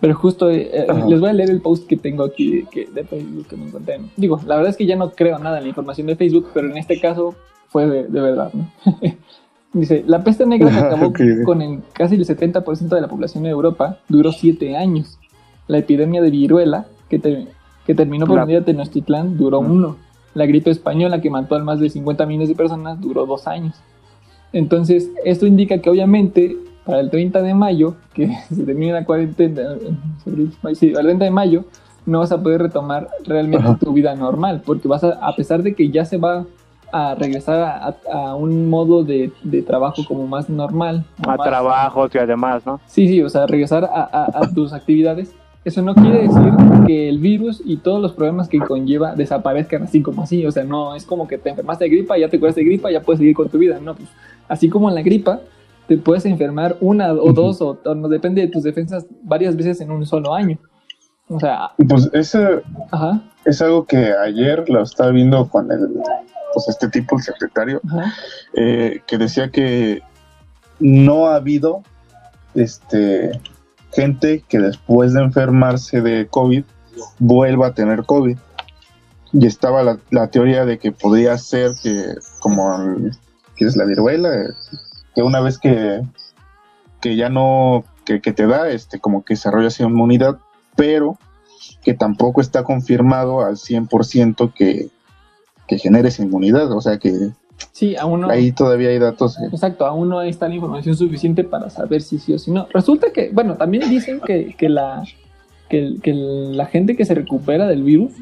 [0.00, 3.04] Pero justo eh, eh, les voy a leer el post que tengo aquí que- de
[3.04, 4.00] Facebook que me encontré.
[4.16, 6.68] Digo, la verdad es que ya no creo nada en la información de Facebook, pero
[6.68, 7.34] en este caso
[7.74, 8.52] fue de, de verdad.
[8.54, 8.70] ¿no?
[9.72, 11.20] Dice, la peste negra que acabó Ok.
[11.44, 15.18] con el, casi el 70% de la población de Europa duró 7 años.
[15.66, 17.48] La epidemia de viruela, que, te-
[17.84, 19.70] que terminó por La- venir a Tenochtitlán, duró Mm.
[19.72, 19.96] uno.
[20.34, 23.74] La gripe española, que mató a más de 50 millones de personas, duró dos años.
[24.52, 26.56] Entonces, esto indica que obviamente
[26.86, 31.30] para el 30 de mayo, que se termine la cuarentena, eh, sí, el 30 de
[31.32, 31.64] mayo,
[32.06, 33.78] no vas a poder retomar realmente Ajá.
[33.78, 36.44] tu vida normal, porque vas a, a pesar de que ya se va
[36.96, 41.04] a regresar a, a- un modo de, de trabajo como más normal.
[41.26, 42.80] A más- trabajos y además, ¿no?
[42.86, 45.34] Sí, sí, o sea, regresar a, a- a tus actividades.
[45.64, 46.52] Eso no quiere decir
[46.86, 50.44] que el virus y todos los problemas que conlleva desaparezcan así como así.
[50.46, 52.90] O sea, no es como que te enfermaste de gripa, ya te curas de gripa,
[52.90, 53.78] ya puedes seguir con tu vida.
[53.82, 54.08] No, pues
[54.46, 55.40] así como en la gripa,
[55.88, 59.80] te puedes enfermar una o dos, o, o no depende de tus defensas, varias veces
[59.80, 60.58] en un solo año.
[61.28, 65.88] O sea, Pues ese, ajá, es algo que ayer lo estaba viendo con el,
[66.52, 67.80] pues este tipo, el secretario,
[68.54, 70.02] eh, que decía que
[70.80, 71.82] no ha habido
[72.54, 73.32] este
[73.92, 76.64] gente que después de enfermarse de COVID
[77.18, 78.36] vuelva a tener COVID.
[79.32, 83.12] Y estaba la, la teoría de que podría ser que, como el-
[83.56, 84.48] que es la viruela, eh,
[85.14, 86.02] que una vez que,
[87.00, 90.38] que ya no, que, que te da, este, como que desarrollas inmunidad,
[90.76, 91.18] pero
[91.82, 94.88] que tampoco está confirmado al 100% que,
[95.66, 96.70] que generes inmunidad.
[96.72, 97.12] O sea que
[97.72, 98.30] Sí, aún no.
[98.30, 99.38] ahí todavía hay datos.
[99.38, 102.66] eh, Exacto, aún no está la información suficiente para saber si sí o si no.
[102.72, 105.04] Resulta que, bueno, también dicen que, que la,
[105.68, 108.12] que, que la gente que se recupera del virus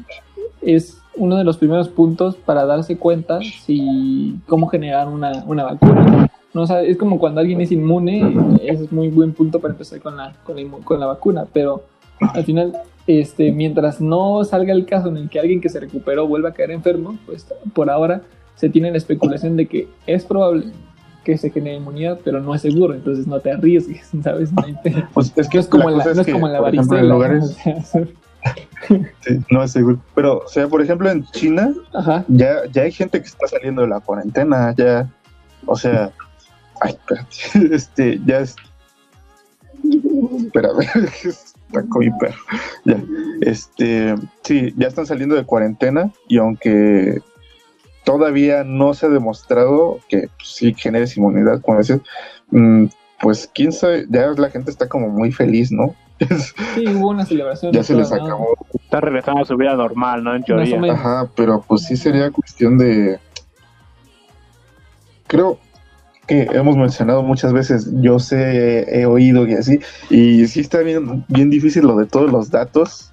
[0.61, 6.29] es uno de los primeros puntos para darse cuenta si cómo generar una, una vacuna.
[6.53, 9.71] No, o sea, es como cuando alguien es inmune, ese es muy buen punto para
[9.73, 11.83] empezar con la, con la, con la vacuna, pero
[12.33, 12.73] al final,
[13.07, 16.53] este, mientras no salga el caso en el que alguien que se recuperó vuelva a
[16.53, 18.21] caer enfermo, pues por ahora
[18.55, 20.65] se tiene la especulación de que es probable
[21.23, 24.51] que se genere inmunidad, pero no es seguro, entonces no te arriesgues, ¿sabes?
[24.51, 26.59] No, te- Pues es que no es como la la, no es que, como la
[26.59, 27.01] ejemplo, varicela.
[27.13, 27.57] lugares,
[29.21, 29.99] sí, no es seguro.
[30.15, 32.25] Pero, o sea, por ejemplo, en China Ajá.
[32.27, 35.09] ya, ya hay gente que está saliendo de la cuarentena, ya,
[35.65, 36.11] o sea,
[36.81, 38.55] ay, espérate, este, ya es,
[40.45, 40.79] espérame,
[41.89, 42.37] con mi perro,
[42.85, 43.01] ya,
[43.41, 47.21] este, sí, ya están saliendo de cuarentena y aunque
[48.03, 52.01] todavía no se ha demostrado que pues, sí generes inmunidad, como dices,
[52.51, 52.85] mm,
[53.21, 55.95] pues quién sabe, ya la gente está como muy feliz, ¿no?
[56.75, 57.73] Sí, hubo una celebración.
[57.73, 60.35] ya se les acabó Está regresando a su vida normal, ¿no?
[60.35, 60.93] En teoría.
[60.93, 63.19] Ajá, pero pues sí sería cuestión de.
[65.27, 65.57] Creo
[66.27, 71.25] que hemos mencionado muchas veces, yo sé, he oído y así, y sí está bien,
[71.27, 73.11] bien difícil lo de todos los datos,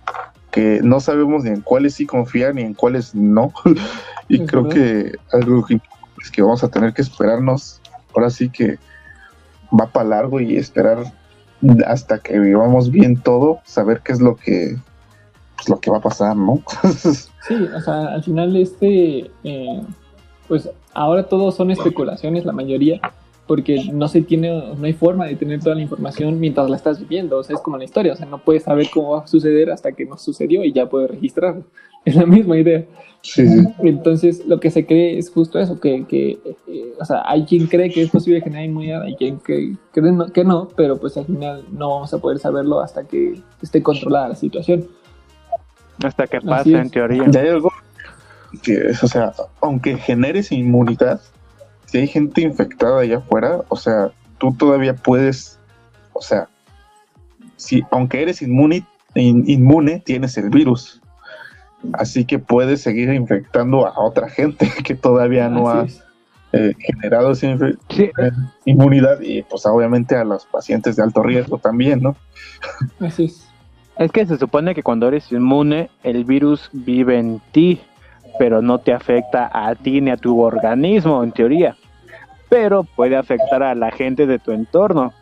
[0.51, 3.53] que no sabemos ni en cuáles sí confiar ni en cuáles no.
[4.29, 5.81] y creo que algo que,
[6.23, 7.81] es que vamos a tener que esperarnos,
[8.15, 8.79] ahora sí que
[9.79, 11.05] va para largo y esperar
[11.87, 14.77] hasta que vivamos bien todo, saber qué es lo que,
[15.57, 16.63] pues, lo que va a pasar, ¿no?
[17.49, 19.83] Sí, o sea, al final este, eh,
[20.51, 23.01] pues ahora todo son especulaciones, la mayoría,
[23.47, 26.99] porque no se tiene, no hay forma de tener toda la información mientras la estás
[26.99, 29.27] viviendo, o sea, es como la historia, o sea, no puedes saber cómo va a
[29.29, 31.63] suceder hasta que no sucedió y ya puedes registrarlo.
[32.05, 32.85] Es la misma idea.
[33.21, 33.63] sí, sí.
[33.81, 37.67] Entonces, lo que se cree es justo eso, que, que eh, o sea, hay quien
[37.67, 41.17] cree que es posible generar inmunidad, hay quien que cree no- que no, pero pues
[41.19, 44.87] al final no vamos a poder saberlo hasta que esté controlada la situación.
[46.03, 47.25] Hasta que pase, en teoría.
[47.31, 47.71] Y hay algo
[48.63, 51.21] que es, o sea, aunque generes inmunidad,
[51.87, 55.59] si hay gente infectada allá afuera, o sea, tú todavía puedes,
[56.13, 56.49] o sea,
[57.57, 61.01] si aunque eres inmune, in- inmune tienes el virus.
[61.95, 66.01] Así que puedes seguir infectando a otra gente que todavía no ha Así
[66.53, 67.57] eh, generado esa
[67.89, 68.11] Sí,
[68.65, 72.17] inmunidad y pues obviamente a los pacientes de alto riesgo también, ¿no?
[72.99, 73.47] Así es.
[73.97, 77.81] es que se supone que cuando eres inmune, el virus vive en ti,
[78.39, 81.77] pero no te afecta a ti ni a tu organismo, en teoría.
[82.49, 85.13] Pero puede afectar a la gente de tu entorno.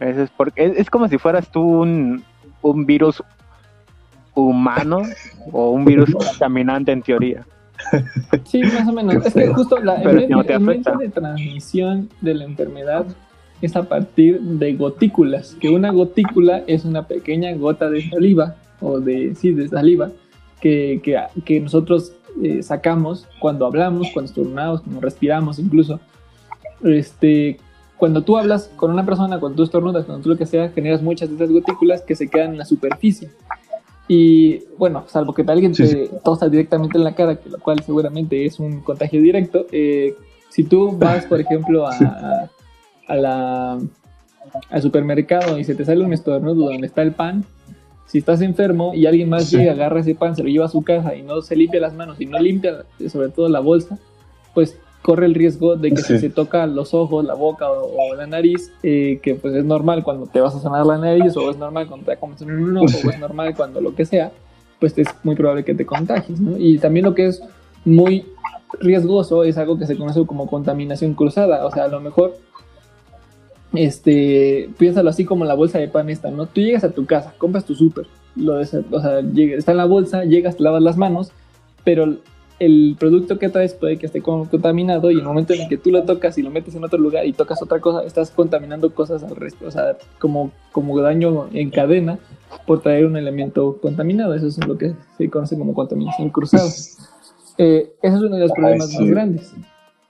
[0.00, 2.24] Eso es, porque, es, es como si fueras tú un,
[2.62, 3.22] un virus
[4.34, 5.02] humano
[5.52, 7.46] o un virus caminante en teoría.
[8.44, 9.26] Sí, más o menos.
[9.26, 10.98] Es que justo la, el, no te el medio afecta.
[10.98, 13.06] de transmisión de la enfermedad
[13.60, 19.00] es a partir de gotículas, que una gotícula es una pequeña gota de saliva, o
[19.00, 20.10] de, sí, de saliva,
[20.60, 26.00] que, que, que nosotros eh, sacamos cuando hablamos, cuando estornudamos, cuando respiramos incluso.
[26.82, 27.58] Este,
[27.96, 31.02] cuando tú hablas con una persona, cuando tú estornudas, cuando tú lo que sea, generas
[31.02, 33.30] muchas de esas gotículas que se quedan en la superficie.
[34.08, 37.80] Y bueno, salvo que alguien Sí, te tosa directamente en la cara, que lo cual
[37.82, 39.66] seguramente es un contagio directo.
[39.72, 40.14] eh,
[40.50, 42.04] si tú vas, por ejemplo, a, Sí.
[43.08, 43.78] a la,
[44.70, 47.44] al supermercado y se te sale un estornudo donde está el pan,
[48.06, 49.56] si estás enfermo y alguien más Sí.
[49.56, 51.94] llega, agarra ese pan, se lo lleva a su casa y no se limpia las
[51.94, 53.98] manos y no limpia sobre todo la bolsa,
[54.54, 56.14] pues corre el riesgo de que Sí.
[56.14, 59.64] si se toca los ojos, la boca o, o la nariz, eh, que pues es
[59.64, 62.42] normal cuando te vas a sonar la nariz o es normal cuando te va a
[62.42, 63.06] en un ojo Sí.
[63.06, 64.32] o es normal cuando lo que sea,
[64.80, 66.56] pues es muy probable que te contagies, ¿no?
[66.58, 67.42] Y también lo que es
[67.84, 68.26] muy
[68.80, 72.36] riesgoso es algo que se conoce como contaminación cruzada, o sea, a lo mejor
[73.74, 76.46] este, piénsalo así como la bolsa de pan esta, ¿no?
[76.46, 78.06] Tú llegas a tu casa, compras tu súper,
[78.36, 81.32] lo des- o sea, llega- está en la bolsa, llegas, te lavas las manos,
[81.84, 82.16] pero
[82.60, 85.68] el producto que traes puede que esté con- contaminado y en el momento en el
[85.68, 88.30] que tú lo tocas y lo metes en otro lugar y tocas otra cosa, estás
[88.30, 92.18] contaminando cosas al resto, o sea, como, como daño en cadena
[92.66, 96.68] por traer un elemento contaminado, eso es lo que se conoce como contaminación cruzada.
[97.56, 98.98] Eh, ese es uno de los Ay, problemas sí.
[98.98, 99.54] más grandes.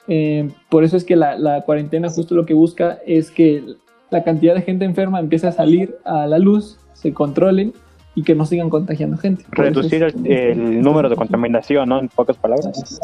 [0.09, 3.65] Eh, por eso es que la, la cuarentena justo lo que busca es que
[4.11, 7.73] la cantidad de gente enferma empiece a salir a la luz, se controlen
[8.15, 9.45] y que no sigan contagiando gente.
[9.55, 11.99] Por Reducir es- el, el número de contaminación, ¿no?
[11.99, 13.01] En pocas palabras.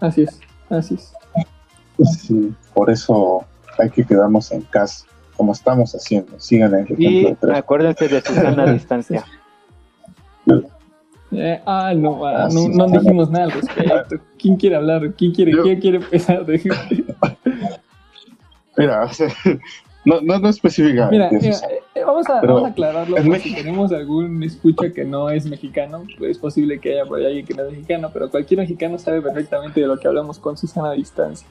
[0.00, 1.12] Así es, así es.
[2.18, 3.44] Sí, por eso
[3.78, 5.06] hay que quedarnos en casa,
[5.36, 6.38] como estamos haciendo.
[6.40, 9.24] Sigan el ejemplo Y acuérdense de su sana distancia.
[11.32, 14.16] Eh, ah, no, ah, Ah, no, dijimos nada al respecto.
[14.38, 15.12] ¿Quién quiere hablar?
[15.14, 16.46] ¿Quién quiere, Yo- quién quiere empezar?
[18.76, 19.08] Mira,
[20.04, 21.08] no, no, no especifica.
[21.10, 23.16] Mira, eh, vamos, a, Pero vamos a aclararlo.
[23.16, 27.18] en Si tenemos algún escucha que no es mexicano, pues es posible que haya por
[27.18, 30.38] ahí alguien que no es mexicano, pero cualquier mexicano sabe perfectamente de lo que hablamos
[30.38, 31.48] con Susana a distancia.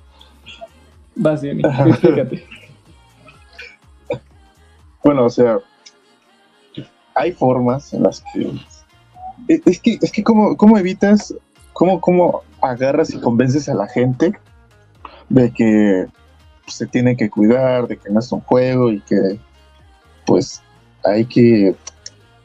[1.16, 2.46] Vas, Johnny, explícate.
[5.04, 5.60] Bueno, o sea,
[7.14, 8.52] hay formas en las que.
[9.48, 11.34] Es es que, es que ¿cómo, cómo evitas,
[11.74, 14.34] cómo, cómo agarras y convences a la gente
[15.30, 16.08] de que
[16.64, 19.40] pues, se tiene que cuidar, de que no es un juego y que
[20.26, 20.62] pues
[21.04, 21.76] hay que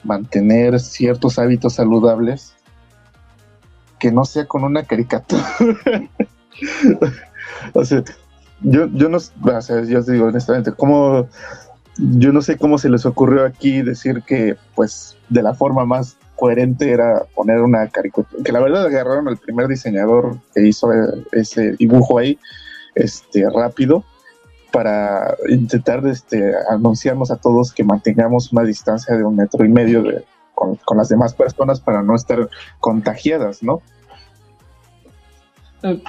[0.05, 2.55] mantener ciertos hábitos saludables
[3.99, 5.45] que no sea con una caricatura.
[7.75, 8.03] o sea,
[8.63, 11.29] yo, yo no, o sea, yo digo honestamente, ¿cómo,
[11.99, 16.17] yo no sé cómo se les ocurrió aquí decir que, pues, de la forma más
[16.41, 20.91] coherente era poner una caricatura, que la verdad agarraron al primer diseñador que hizo
[21.33, 22.39] ese dibujo ahí,
[22.95, 24.05] este, rápido,
[24.73, 30.03] para intentar este, anunciarnos a todos que mantengamos una distancia de un metro y medio
[30.03, 30.25] de,
[30.55, 32.49] con, con las demás personas para no estar
[32.81, 33.83] contagiadas, ¿no?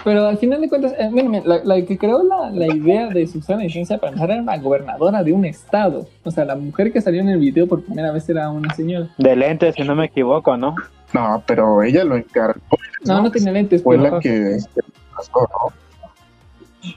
[0.03, 3.07] Pero al final de cuentas, eh, mira, mira, la, la que creó la, la idea
[3.07, 6.07] de Susana Licencia para empezar era una gobernadora de un estado.
[6.23, 9.09] O sea, la mujer que salió en el video por primera vez era una señora.
[9.17, 10.75] De lentes, si no me equivoco, ¿no?
[11.13, 12.61] No, pero ella lo encargó.
[13.05, 13.81] No, no, tenía lentes.
[13.81, 14.81] Fue pero, la que este,
[15.15, 16.91] pasó, ¿no?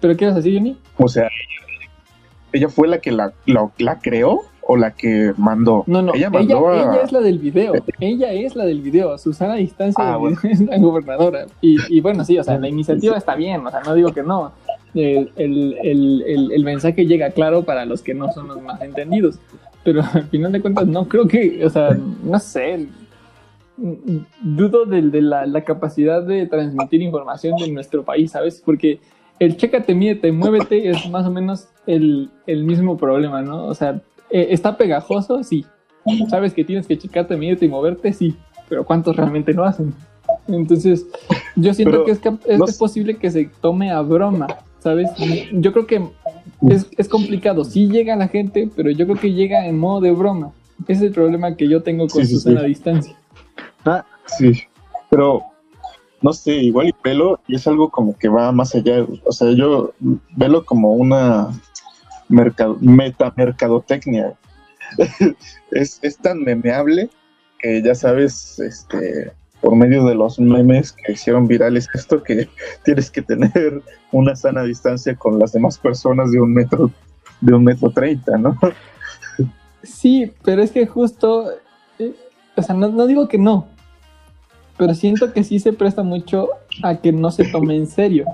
[0.00, 0.78] ¿Pero qué vas a decir, Johnny?
[0.96, 1.28] O sea,
[2.52, 5.84] ella fue la que la, la, la creó o la que mandó.
[5.86, 7.72] No, no, ella ella, mandó a- ella es la del video.
[8.00, 9.16] Ella es la del video.
[9.18, 10.38] Susana Distancia Ah, bueno.
[10.44, 11.46] es la gobernadora.
[11.60, 13.66] Y, y bueno, sí, o sea, la iniciativa está bien.
[13.66, 14.52] O sea, no digo que no.
[14.94, 18.80] El, el, el, el, el mensaje llega claro para los que no son los más
[18.80, 19.38] entendidos.
[19.82, 22.86] Pero al final de cuentas, no creo que, o sea, no sé.
[24.40, 28.62] Dudo de, de la, la capacidad de transmitir información de nuestro país, ¿sabes?
[28.64, 29.00] Porque
[29.40, 33.66] el chécate, mídete, muévete es más o menos el, el mismo problema, ¿no?
[33.66, 34.00] O sea,
[34.30, 35.42] eh, ¿está pegajoso?
[35.42, 35.64] Sí.
[36.28, 38.12] ¿Sabes que tienes que checarte, mídete y moverte?
[38.12, 38.36] Sí.
[38.68, 39.94] Pero ¿cuántos realmente lo hacen?
[40.48, 41.06] Entonces,
[41.56, 44.46] yo siento Pero, que es, no posible que se tome a broma,
[44.78, 45.10] ¿sabes?
[45.52, 46.08] Yo creo que
[46.68, 47.64] es, es complicado.
[47.64, 50.52] Sí llega la gente, pero yo creo que llega en modo de broma.
[50.82, 52.64] Ese es el problema que yo tengo con Sí, sí, Susana sí.
[52.64, 53.16] a distancia.
[54.26, 54.62] Sí,
[55.10, 55.42] pero
[56.22, 59.06] no sé, igual y pelo y es algo como que va más allá.
[59.24, 59.92] O sea, yo
[60.36, 61.48] velo como una
[62.28, 64.34] mercado, metamercadotecnia.
[65.70, 67.10] es, es tan memeable
[67.58, 72.48] que ya sabes, este, por medio de los memes que hicieron virales esto, que
[72.84, 76.90] tienes que tener una sana distancia con las demás personas de un metro,
[77.40, 78.58] de un metro treinta, ¿no?
[79.82, 81.50] Sí, pero es que justo,
[81.98, 82.14] eh,
[82.56, 83.68] o sea, no, no digo que no,
[84.76, 86.50] pero siento que sí se presta mucho
[86.82, 88.26] a que no se tome en serio.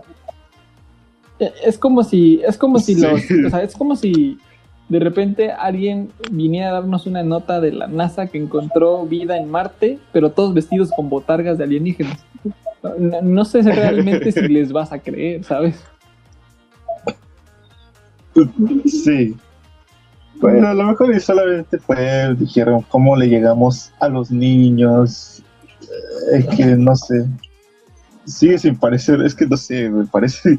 [1.65, 3.01] Es como si, es como si Sí.
[3.01, 4.39] los, o sea, es como si
[4.89, 9.51] de repente alguien viniera a darnos una nota de la NASA que encontró vida en
[9.51, 12.19] Marte, pero todos vestidos con botargas de alienígenas.
[12.83, 15.83] No, no sé realmente si les vas a creer, ¿sabes?
[18.87, 19.37] Sí.
[20.41, 25.43] Bueno, a lo mejor y solamente fue, dijeron, ¿cómo le llegamos a los niños?
[26.33, 27.27] Eh, Es que no sé.
[28.27, 30.59] Sigue sin parecer, es que no sé, me parece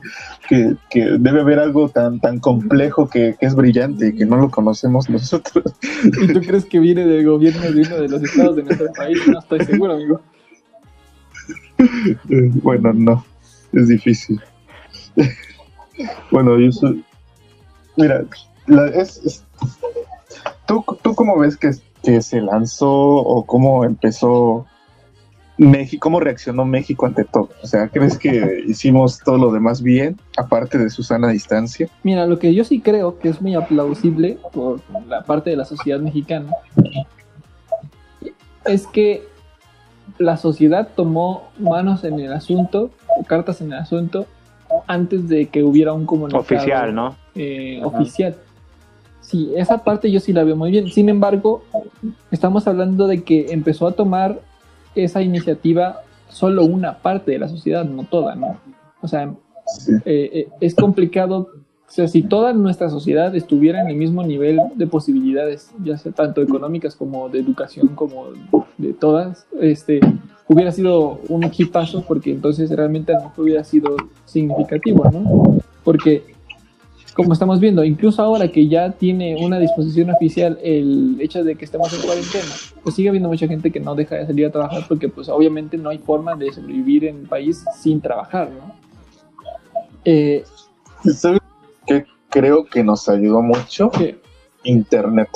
[0.49, 4.37] que, que debe haber algo tan, tan complejo que, que es brillante y que no
[4.37, 5.63] lo conocemos nosotros.
[6.03, 9.19] ¿Y tú crees que viene del gobierno de uno de los estados de nuestro país?
[9.27, 10.21] No estoy seguro, amigo.
[12.29, 13.23] Eh, Bueno, no,
[13.73, 14.41] es difícil.
[16.31, 17.03] bueno, yo soy...
[17.97, 18.23] Mira,
[18.67, 19.43] la- es, es-
[20.65, 21.71] ¿tú, ¿tú cómo ves que,
[22.03, 24.65] que se lanzó o cómo empezó
[25.57, 27.49] México, cómo reaccionó México ante todo?
[27.61, 31.87] O sea, ¿crees que hicimos todo lo demás bien, aparte de Susana Distancia?
[32.03, 35.65] Mira, lo que yo sí creo que es muy aplausible por la parte de la
[35.65, 36.51] sociedad mexicana
[38.65, 39.23] es que
[40.17, 44.25] la sociedad tomó manos en el asunto, o cartas en el asunto,
[44.87, 47.15] antes de que hubiera un comunicado Oficial, ¿no?
[47.35, 48.35] eh, oficial.
[49.21, 50.89] Sí, esa parte yo sí la veo muy bien.
[50.89, 51.63] Sin embargo,
[52.31, 54.41] estamos hablando de que empezó a tomar
[54.95, 58.57] esa iniciativa solo una parte de la sociedad, no toda, ¿no?
[59.01, 59.33] O sea,
[59.67, 59.93] Sí.
[60.05, 61.49] eh, eh, es complicado.
[61.87, 66.11] O sea, si toda nuestra sociedad estuviera en el mismo nivel de posibilidades, ya sea
[66.13, 68.27] tanto económicas como de educación, como
[68.77, 69.99] de todas, este,
[70.47, 75.57] hubiera sido un equipazo, porque entonces realmente a lo mejor hubiera sido significativo, ¿no?
[75.83, 76.23] Porque,
[77.15, 81.65] como estamos viendo, incluso ahora que ya tiene una disposición oficial el hecho de que
[81.65, 82.45] estemos en cuarentena,
[82.83, 85.77] pues sigue habiendo mucha gente que no deja de salir a trabajar porque, pues, obviamente
[85.77, 88.73] no hay forma de sobrevivir en el país sin trabajar, ¿no?
[90.05, 90.43] Eh,
[91.03, 91.41] ¿Sabes
[91.85, 93.91] qué creo que nos ayudó mucho?
[94.63, 95.29] Internet.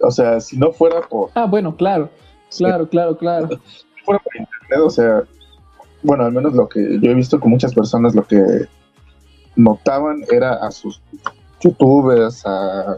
[0.00, 2.10] O sea, si no fuera por ah, bueno, claro,
[2.56, 3.48] claro, claro, claro.
[4.04, 5.22] fuera por internet, o sea,
[6.02, 8.66] bueno, al menos lo que yo he visto con muchas personas, lo que
[9.56, 11.00] notaban era a sus
[11.60, 12.96] youtubers, a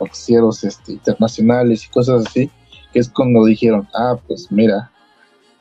[0.00, 2.50] noticieros este, internacionales y cosas así,
[2.92, 4.90] que es cuando dijeron, ah, pues mira,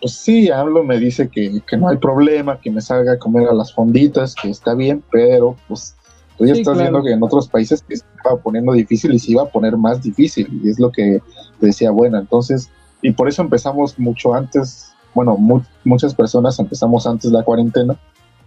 [0.02, 3.48] pues sí, hablo, me dice que, que no hay problema, que me salga a comer
[3.48, 5.96] a las fonditas, que está bien, pero pues
[6.38, 6.90] tú ya Sí, estás claro.
[6.92, 10.02] viendo que en otros países se estaba poniendo difícil y se iba a poner más
[10.02, 11.22] difícil, y es lo que
[11.60, 12.70] decía, bueno, entonces,
[13.04, 17.96] y por eso empezamos mucho antes, bueno, mu- muchas personas empezamos antes la cuarentena,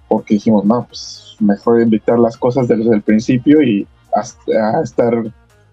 [0.08, 5.12] porque dijimos, no, pues mejor invitar las cosas desde el principio y hasta a estar,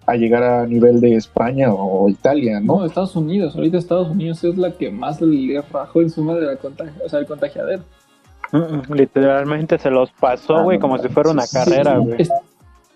[0.06, 2.84] a llegar a nivel de España o Italia, No, ¿no?
[2.86, 6.90] Estados Unidos, ahorita Estados Unidos es la que más le rajó encima de la contagi
[7.04, 7.82] o sea, el contagiadero.
[8.50, 11.96] Mm, mm, Literalmente se los pasó, Ah, güey, no como si fuera una Sí, carrera,
[11.98, 12.04] sí.
[12.04, 12.28] güey.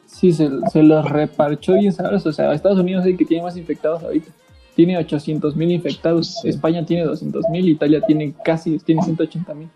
[0.06, 3.42] Sí, se, se los reparchó bien sabes, o sea, Estados Unidos es el que tiene
[3.44, 4.30] más infectados ahorita.
[4.74, 6.48] Tiene 800 mil infectados, Sí.
[6.48, 9.68] España tiene 200 mil, Italia tiene casi, tiene 180 mil.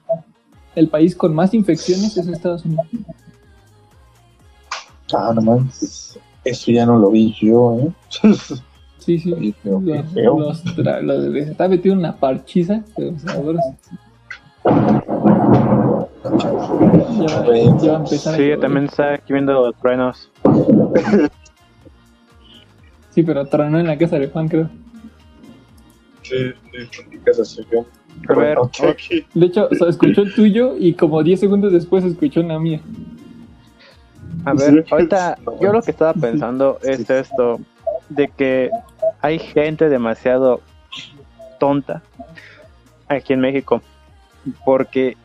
[0.75, 2.87] El país con más infecciones es Estados Unidos.
[5.13, 6.19] Ah, no mames.
[6.45, 7.93] Eso ya no lo vi yo, ¿eh?
[8.99, 9.55] Sí, sí.
[9.63, 10.39] Qué feo.
[10.39, 13.15] los los- está metido una parchiza, pero.
[16.23, 17.37] Ya
[17.81, 18.61] ya va a empezar a Sí, llover.
[18.61, 20.31] también está aquí viendo los truenos.
[23.11, 24.69] Sí, pero tronó en la casa de Juan, creo.
[26.23, 26.37] Sí,
[26.93, 27.85] sí, en mi casa soy yo.
[28.29, 28.59] A ver.
[29.35, 32.81] De hecho, o sea, escuchó el tuyo y como 10 segundos después escuchó la mía.
[34.45, 37.61] A ver, ahorita yo lo que estaba pensando es esto,
[38.09, 38.71] de que
[39.21, 40.61] hay gente demasiado
[41.59, 42.03] tonta
[43.09, 43.83] aquí en México,
[44.65, 45.17] porque,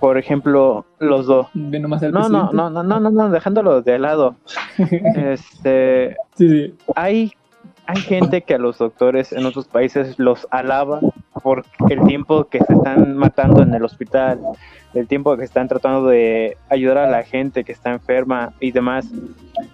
[0.00, 1.46] por ejemplo, los dos...
[1.54, 4.36] No, no, no, no, no, no, no, dejándolo de lado.
[5.16, 6.74] Este, Sí, sí.
[6.96, 7.32] hay,
[7.86, 11.00] hay gente que a los doctores en otros países los alaba
[11.42, 14.40] por el tiempo que se están matando en el hospital,
[14.94, 19.06] el tiempo que están tratando de ayudar a la gente que está enferma y demás.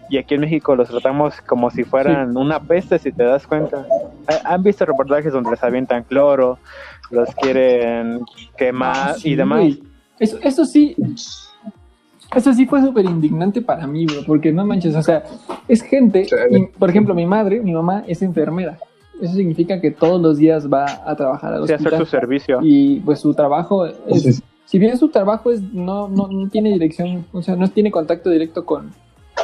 [0.09, 3.85] Y aquí en México los tratamos como si fueran una peste, si te das cuenta.
[4.29, 6.59] Ha- ¿Han visto reportajes donde les avientan cloro,
[7.11, 8.21] los quieren
[8.57, 9.75] quemar Ah, Sí, y demás?
[10.19, 10.97] Eso, eso sí,
[12.35, 15.23] eso sí fue súper indignante para mí, bro, porque no manches, o sea,
[15.67, 16.35] es gente, Sí.
[16.51, 18.79] y, por ejemplo, mi madre, mi mamá es enfermera.
[19.21, 22.07] Eso significa que todos los días va a trabajar al Sí, hacer hospital.
[22.07, 22.59] su servicio.
[22.63, 24.43] y pues su trabajo es, Sí, sí.
[24.67, 28.31] si bien su trabajo es no, no, no tiene dirección, o sea, no tiene contacto
[28.31, 28.91] directo con,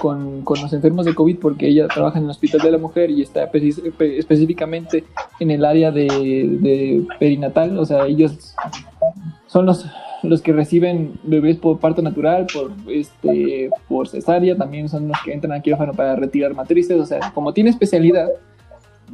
[0.00, 3.10] con, con los enfermos de COVID porque ella trabaja en el Hospital de la Mujer
[3.10, 3.48] y está
[4.18, 5.04] específicamente
[5.40, 8.54] en el área de, de perinatal, o sea, ellos
[9.46, 9.86] son los,
[10.22, 15.32] los que reciben bebés por parto natural, por, este, por cesárea, también son los que
[15.32, 18.28] entran a quirófano para retirar matrices, o sea, como tiene especialidad,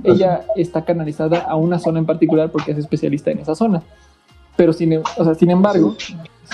[0.05, 3.83] ella está canalizada a una zona en particular porque es especialista en esa zona.
[4.57, 5.97] Pero sin, em- o sea, sin embargo,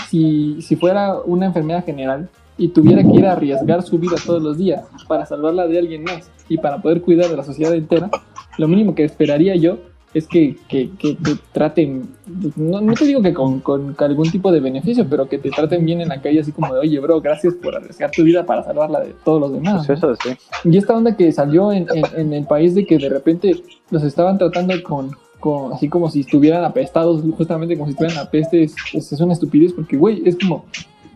[0.08, 2.28] si, si fuera una enfermedad general
[2.58, 6.04] y tuviera que ir a arriesgar su vida todos los días para salvarla de alguien
[6.04, 8.10] más y para poder cuidar de la sociedad entera,
[8.58, 9.78] lo mínimo que esperaría yo
[10.16, 12.08] es que, que, que te traten,
[12.56, 15.84] no, no te digo que con, con algún tipo de beneficio, pero que te traten
[15.84, 18.62] bien en la calle así como de, oye, bro, gracias por arriesgar tu vida para
[18.64, 19.86] salvarla de todos los demás.
[19.86, 20.30] Pues eso sí.
[20.64, 24.02] Y esta onda que salió en, en- en el país de que de repente los
[24.04, 28.62] estaban tratando con, con- así como si estuvieran apestados, justamente como si estuvieran a peste,
[28.62, 30.64] es, es- es una estupidez porque, güey, es como,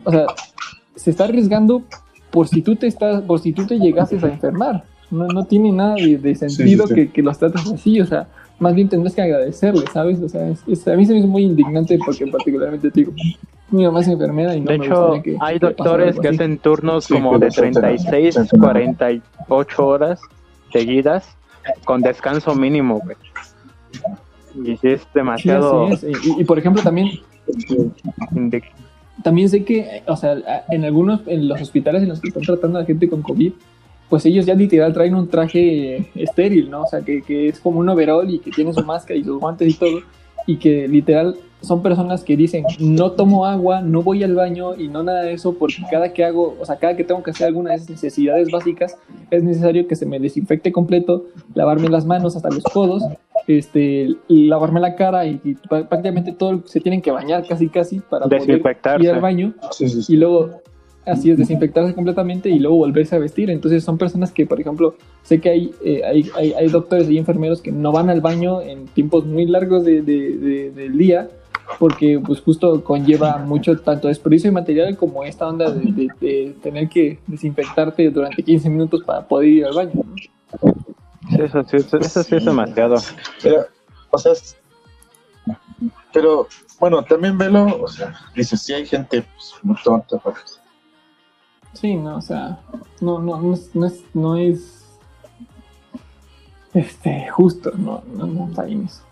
[0.04, 0.26] o sea,
[0.94, 1.82] se está arriesgando
[2.30, 4.84] por si tú te estás, por si tú te llegases a enfermar.
[5.10, 6.94] No, no tiene nada de, de sentido sí.
[6.94, 8.28] Que, que los trates así, o sea,
[8.60, 10.20] más bien tendrás que agradecerle, ¿sabes?
[10.20, 13.12] O sea, es- es- a mí se me hizo muy indignante porque particularmente te digo,
[13.70, 16.28] mi mamá es enfermera y no De me hecho, gustaría que hay que doctores que
[16.28, 20.20] hacen turnos Sí, como de los hacen- 36, hacen- 48 horas
[20.72, 21.36] seguidas
[21.84, 23.16] con descanso mínimo, güey.
[24.64, 26.02] Y sí es demasiado es.
[26.04, 27.10] Y, y, por ejemplo, también
[29.22, 32.78] también sé que, o sea, en algunos, en los hospitales en los que están tratando
[32.78, 33.52] a la gente con COVID,
[34.10, 36.82] pues ellos ya literal traen un traje estéril, ¿no?
[36.82, 39.40] O sea, que, que es como un overall y que tiene su máscara y sus
[39.40, 40.00] guantes y todo,
[40.46, 44.88] y que literal son personas que dicen, no tomo agua, no voy al baño y
[44.88, 47.46] no nada de eso, porque cada que hago, o sea, cada que tengo que hacer
[47.48, 48.96] alguna de esas necesidades básicas,
[49.30, 53.02] es necesario que se me desinfecte completo, lavarme las manos hasta los codos,
[53.46, 58.00] este, lavarme la cara y, y prá- prácticamente todo se tienen que bañar casi casi
[58.00, 59.04] para poder desinfectarse.
[59.04, 60.14] ir al baño Sí, sí, sí.
[60.14, 60.50] y luego
[61.06, 64.94] así es desinfectarse completamente y luego volverse a vestir entonces son personas que por ejemplo
[65.22, 68.60] sé que hay eh, hay, hay, hay doctores y enfermeros que no van al baño
[68.60, 71.28] en tiempos muy largos de, de- de- del día
[71.78, 76.54] porque pues justo conlleva mucho tanto desperdicio de material como esta onda de, de- de
[76.62, 80.14] tener que desinfectarte durante 15 minutos para poder ir al baño ¿no?
[81.30, 82.96] Sí, eso, sí, eso, eso sí es demasiado.
[83.42, 83.64] Pero,
[84.10, 84.56] o sea, es-
[86.12, 86.46] pero
[86.78, 90.34] bueno, también velo, o sea, dices, sí hay gente pues, muy tonta, pero
[91.74, 92.60] Sí, no, o sea,
[93.00, 94.86] no, no, no es, no es, no es
[96.74, 99.02] este, justo, no, no, no está bien eso.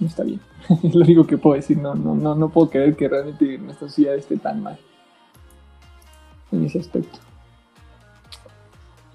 [0.00, 0.40] no está bien.
[0.82, 1.78] es lo único que puedo decir.
[1.78, 4.78] No, no, no, no puedo creer que realmente nuestra sociedad esté tan mal
[6.52, 7.18] en ese aspecto.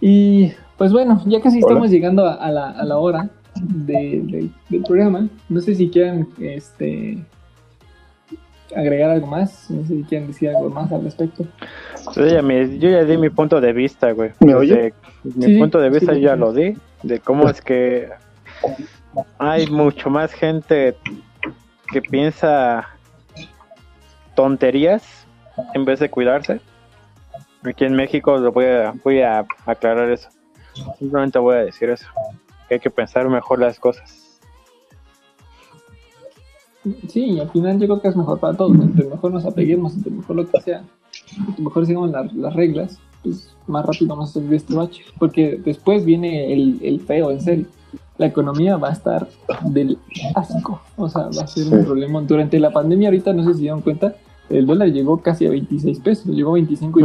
[0.01, 1.67] Y pues bueno, ya casi Hola.
[1.73, 5.27] estamos llegando a, a la, a la hora de- del- del programa.
[5.49, 7.23] No sé si quieren este,
[8.75, 9.69] agregar algo más.
[9.69, 11.45] No sé si quieren decir algo más al respecto.
[12.15, 14.31] Yo ya, me- yo ya di mi punto de vista, güey.
[14.39, 14.93] ¿Me oye?
[15.23, 16.39] Desde- Mi Sí, punto de vista sí, yo ya sí.
[16.39, 18.09] lo di, de cómo es que
[19.37, 20.95] hay mucho más gente
[21.91, 22.87] que piensa
[24.35, 25.25] tonterías
[25.73, 26.61] en vez de cuidarse.
[27.63, 30.29] Aquí en México lo voy a, voy a aclarar eso.
[30.97, 32.07] Simplemente voy a decir eso.
[32.67, 34.28] Que hay que pensar mejor las cosas.
[37.07, 38.75] Sí, y al final yo creo que es mejor para todos.
[38.79, 40.83] Entre mejor nos apeguemos, entre mejor lo que sea,
[41.47, 45.03] entre mejor sigamos la- las reglas, pues más rápido vamos a salir de este bache.
[45.19, 47.65] Porque después viene el, el feo, en serio.
[48.17, 49.27] La economía va a estar
[49.65, 49.97] del
[50.35, 50.81] asco.
[50.97, 52.21] O sea, va a ser un problema.
[52.21, 54.15] Durante la pandemia, ahorita no sé si dieron cuenta,
[54.49, 57.03] el dólar llegó casi a 26 pesos, llegó a 25 y.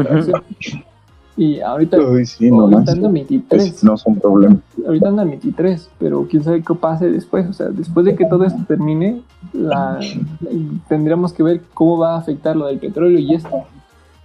[1.37, 4.57] Y ahorita, Uy, sí, no ahorita anda en 23 Es- no es un problema.
[4.87, 7.49] ahorita anda en 23, pero quién sabe qué pase después.
[7.49, 9.21] O sea, después de que todo esto termine,
[9.53, 9.99] la,
[10.89, 13.65] tendríamos que ver cómo va a afectar lo del petróleo y esto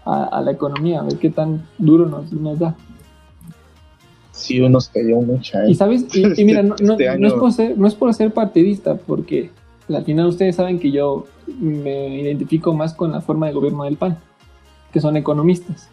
[0.06, 2.76] a, a la economía, a ver qué tan duro nos, nos da.
[4.32, 5.68] Sí, nos cayó mucha.
[5.68, 5.76] Y ¿eh?
[5.76, 8.34] sabes, y, y mira, no, no- Este no es por ser, no es por ser
[8.34, 9.50] partidista, porque
[9.90, 11.26] al final ustedes saben que yo
[11.60, 14.18] me identifico más con la forma de gobierno del PAN,
[14.94, 15.90] que son economistas.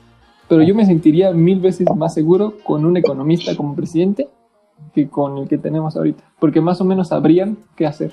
[0.48, 4.28] Pero yo me sentiría mil veces más seguro con un economista como presidente
[4.94, 8.12] que con el que tenemos ahorita, porque más o menos sabrían qué hacer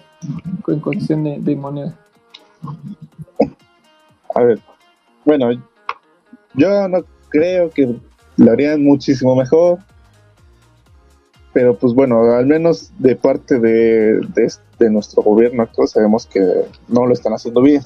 [0.68, 2.00] en cuestión de, de moneda.
[4.36, 4.60] A ver,
[5.26, 5.52] bueno,
[6.56, 7.96] yo no creo que
[8.38, 9.80] lo harían muchísimo mejor.
[11.54, 16.42] Pero pues bueno, al menos de parte de, de, de nuestro gobierno actual sabemos que
[16.88, 17.84] no lo están haciendo bien.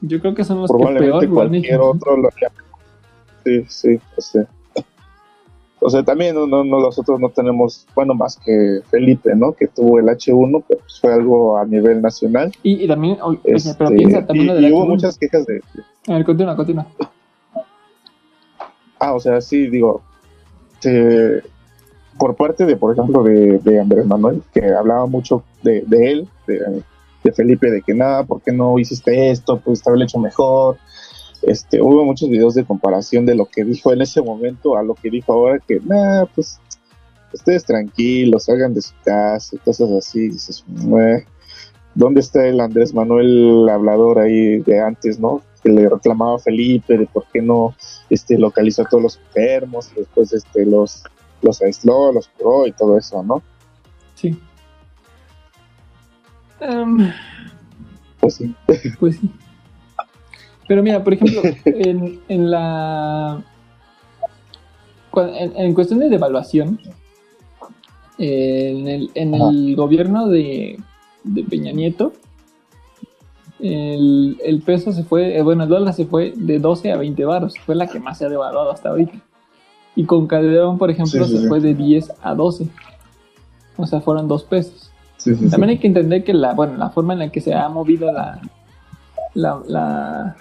[0.00, 2.50] Yo creo que son los que Probablemente peor lo han cualquier otro lo haría.
[3.48, 4.46] Sí, sí, o sea.
[5.80, 9.52] O sea, también no, no, no, nosotros no tenemos, bueno, más que Felipe, ¿no?
[9.52, 12.50] Que tuvo el H1, pero pues fue algo a nivel nacional.
[12.64, 14.88] Y, y también, Este, pero piensa también y, lo y hubo H1.
[14.88, 15.62] muchas quejas de,
[16.08, 16.86] A ver, continúa, continúa.
[18.98, 20.02] Ah, o sea, sí, digo,
[20.80, 21.42] se-
[22.18, 26.28] por parte de, por ejemplo, de, de Andrés Manuel, que hablaba mucho de, de él,
[26.48, 26.82] de,
[27.22, 29.60] de Felipe, de que nada, ¿por qué no hiciste esto?
[29.60, 30.76] Pues estaba hecho mejor.
[31.48, 34.94] Este, hubo muchos videos de comparación de lo que dijo en ese momento a lo
[34.94, 36.60] que dijo ahora, que nada, pues
[37.32, 40.28] ustedes tranquilos, salgan de su casa y cosas así.
[40.28, 40.62] Dices.
[41.94, 45.40] ¿dónde está el Andrés Manuel hablador ahí de antes, no?
[45.62, 47.74] Que le reclamaba a Felipe de por qué no
[48.10, 51.02] este, localizó a todos los enfermos y después este, los,
[51.40, 53.42] los aisló, los curó y todo eso, ¿no?
[54.16, 54.38] Sí.
[56.60, 57.10] Em,
[58.20, 58.54] Pues sí.
[59.00, 59.30] Pues sí.
[60.68, 63.42] Pero mira, por ejemplo, en, en la.
[65.16, 66.78] En, en cuestión de devaluación,
[68.18, 70.78] en el, en el gobierno de,
[71.24, 72.12] de Peña Nieto,
[73.58, 77.24] el, el peso se fue, eh, bueno, el dólar se fue de 12 a 20
[77.24, 79.14] baros, fue la que más se ha devaluado hasta ahorita.
[79.96, 81.48] Y con Calderón, por ejemplo, Sí, sí, se sí.
[81.48, 82.68] fue de 10 a 12.
[83.76, 84.92] O sea, fueron dos pesos.
[85.50, 88.12] También hay que entender que la, bueno, la forma en la que se ha movido
[88.12, 88.40] la,
[89.34, 90.36] la, la,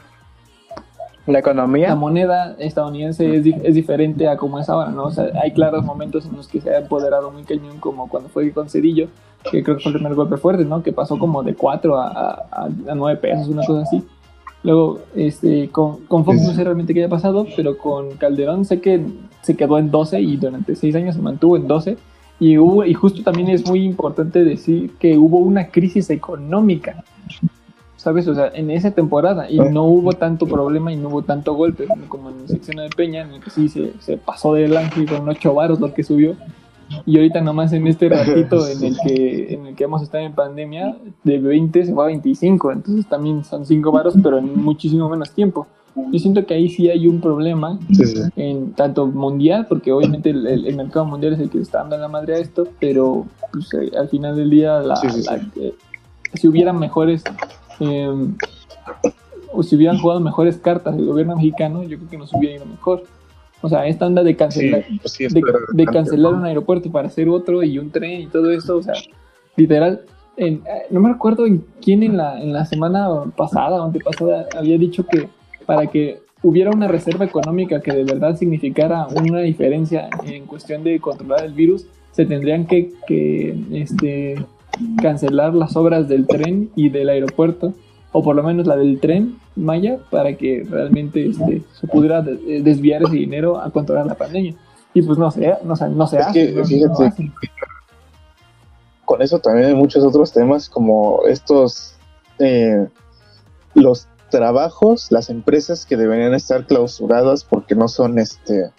[1.28, 1.94] La la economía.
[1.96, 5.06] moneda estadounidense es, es diferente a como es ahora, ¿no?
[5.06, 8.30] O sea, hay claros momentos en los que se ha empoderado muy cañón, como cuando
[8.30, 9.08] fue con Cedillo,
[9.52, 10.82] que creo que fue el primer golpe fuerte, ¿no?
[10.82, 14.04] Que pasó como de 4 a, a, a 9 pesos, una cosa así.
[14.64, 18.82] Luego, este, con, con Fox no sé realmente qué haya pasado, pero con Calderón sé
[18.82, 19.02] que
[19.42, 21.98] se quedó en 12 y durante 6 años se mantuvo en 12.
[22.40, 27.04] Y, hubo, y justo también es muy importante decir que hubo una crisis económica,
[28.08, 28.26] ¿sabes?
[28.30, 29.66] O sea, en esa temporada y Ah.
[29.70, 33.24] no hubo tanto problema y no hubo tanto golpe como en la sección de Peña,
[33.24, 36.04] en el que sí se, se pasó de lanza y fueron 8 varos lo que
[36.04, 36.36] subió.
[37.06, 40.32] Y ahorita nomás en este ratito en el que en el que hemos estado en
[40.34, 45.10] pandemia, de 20 se va a 25, entonces también son 5 varos, pero en muchísimo
[45.10, 45.68] menos tiempo.
[46.14, 48.22] Yo siento que ahí sí hay un problema Sí, sí.
[48.38, 51.98] en tanto mundial, porque obviamente el, el- el mercado mundial es el que está dando
[51.98, 55.74] la madre a esto, pero pues, eh, al final del día, la, Sí, la- eh,
[56.36, 57.24] si hubieran mejores,
[57.80, 58.10] eh,
[59.54, 62.66] o si hubieran jugado mejores cartas el gobierno mexicano, yo creo que nos hubiera ido
[62.66, 63.04] mejor.
[63.62, 65.42] O sea, esta onda de Sí, cancelar, pues sí, de,
[65.74, 68.94] de cancelar un aeropuerto para hacer otro y un tren y todo esto, o sea,
[69.56, 70.02] literal,
[70.36, 74.78] en- no me recuerdo en quién en la, en la semana pasada o antepasada había
[74.78, 75.28] dicho que
[75.66, 81.00] para que hubiera una reserva económica que de verdad significara una diferencia en cuestión de
[81.00, 84.36] controlar el virus, se tendrían que, que este,
[85.02, 87.74] cancelar las obras del tren y del aeropuerto,
[88.12, 92.62] o por lo menos la del tren Maya, para que realmente este, se pudiera de-
[92.62, 94.56] desviar ese dinero a controlar la pandemia.
[94.94, 96.34] Y pues no se, no, se- no se hace.
[96.48, 97.34] que, no- no fíjate, hacen.
[99.06, 101.96] con eso también hay muchos otros temas como estos,
[102.40, 102.88] eh,
[103.74, 108.70] los trabajos, las empresas que deberían estar clausuradas porque no son, este,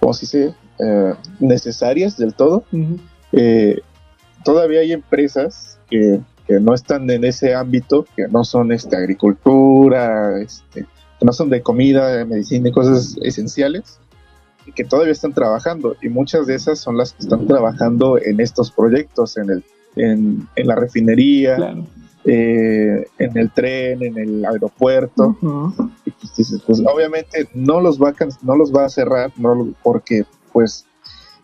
[0.00, 0.54] ¿cómo se dice?
[0.78, 2.64] Eh, necesarias del todo.
[3.32, 3.80] Eh,
[4.44, 10.40] todavía hay empresas que, que no están en ese ámbito, que no son este, agricultura,
[10.40, 10.82] este,
[11.18, 13.98] que no son de comida, de medicina y cosas esenciales,
[14.66, 15.96] y que todavía están trabajando.
[16.02, 19.64] Y muchas de esas son las que están trabajando en estos proyectos, en, el,
[19.96, 21.86] en, en la refinería, Claro.
[22.24, 25.36] eh, en el tren, en el aeropuerto.
[26.04, 29.72] Y pues dices, pues obviamente no los va a, no los va a cerrar, no,
[29.82, 30.84] porque pues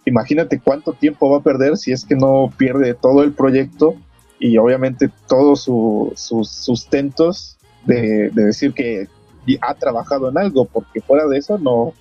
[0.07, 3.95] imagínate cuánto tiempo va a perder si es que no pierde todo el proyecto
[4.39, 9.09] y obviamente todos su- sus sustentos de, de decir que
[9.61, 11.93] ha trabajado en algo, porque fuera de eso no,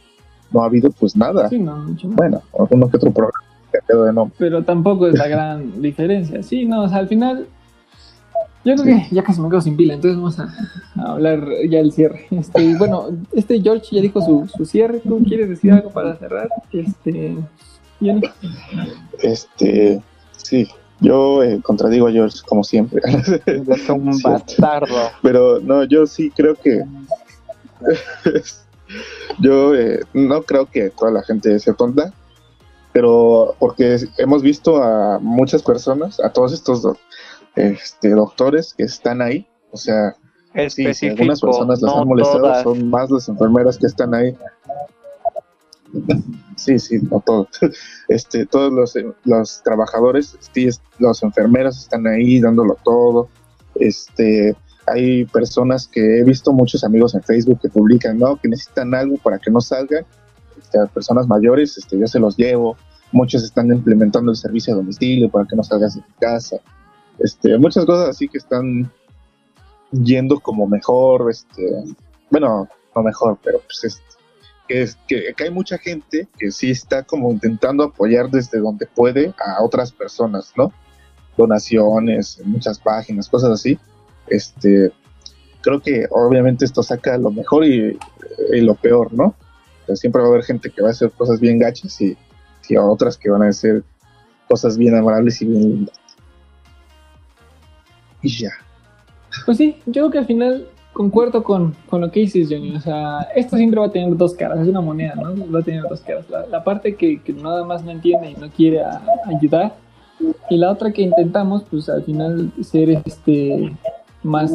[0.51, 1.47] no ha habido pues nada.
[1.49, 1.85] Sí, no.
[2.03, 4.35] Bueno, alguno que otro programa que quedó de nombre.
[4.39, 6.41] pero tampoco es la gran diferencia.
[6.43, 7.47] Sí, no, o sea, al final,
[8.63, 10.49] yo creo que ya casi me quedo sin pila, entonces vamos a,
[10.95, 12.25] a hablar ya el cierre.
[12.31, 16.49] Este, bueno, este George ya dijo su, su cierre, ¿tú quieres decir algo para cerrar?
[16.71, 17.35] Este?
[19.19, 20.01] Este,
[20.37, 20.67] sí,
[20.99, 23.01] yo eh, contradigo a George como siempre.
[23.45, 24.95] Es un bastardo.
[25.21, 26.83] Pero no, yo sí creo que.
[29.39, 32.13] yo eh, no creo que toda la gente sea tonta,
[32.93, 36.97] pero porque hemos visto a muchas personas, a todos estos do-
[37.55, 40.15] este, doctores que están ahí, o sea,
[40.69, 42.63] sí, si algunas personas las no han molestado, todas.
[42.63, 44.35] son más las enfermeras que están ahí.
[46.55, 47.47] Sí, sí, no todos.
[48.07, 50.69] Este, todos los, los trabajadores, sí,
[50.99, 53.29] los enfermeros están ahí dándolo todo.
[53.75, 54.55] Este,
[54.87, 58.35] hay personas que he visto muchos amigos en Facebook que publican, ¿no?
[58.37, 60.05] Que necesitan algo para que no salgan.
[60.57, 62.77] Este, personas mayores, este, yo se los llevo.
[63.11, 66.57] Muchos están implementando el servicio a domicilio para que no salgas de casa.
[67.19, 68.91] Este, muchas cosas así que están
[69.91, 71.83] yendo como mejor, este,
[72.29, 74.14] bueno, no mejor, pero pues este,
[74.67, 79.33] que, es, que, hay mucha gente que sí está como intentando apoyar desde donde puede
[79.37, 80.71] a otras personas, ¿no?
[81.37, 83.77] Donaciones, muchas páginas, cosas así.
[84.27, 84.91] Este,
[85.61, 87.97] creo que obviamente esto saca lo mejor y,
[88.61, 89.35] lo peor, ¿no?
[89.83, 92.17] O sea, siempre va a haber gente que va a hacer cosas bien gachas y,
[92.67, 93.83] y otras que van a hacer
[94.47, 95.99] cosas bien amables y bien lindas.
[98.21, 98.51] Y ya.
[99.45, 102.73] Pues sí, yo creo que al final concuerdo con, con lo que dices, Johnny.
[102.73, 105.35] O sea, esto siempre va a tener dos caras, es una moneda, ¿no?
[105.51, 106.25] Va a tener dos caras.
[106.49, 108.81] La, parte que, nada más no entiende y no quiere
[109.25, 109.75] ayudar,
[110.49, 113.73] y la otra que intentamos, pues al final ser este
[114.23, 114.53] más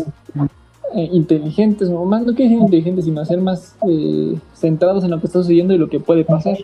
[0.94, 5.26] eh, inteligentes, más no que decir inteligentes, sino ser más eh, centrados en lo que
[5.26, 6.56] está sucediendo y lo que puede pasar.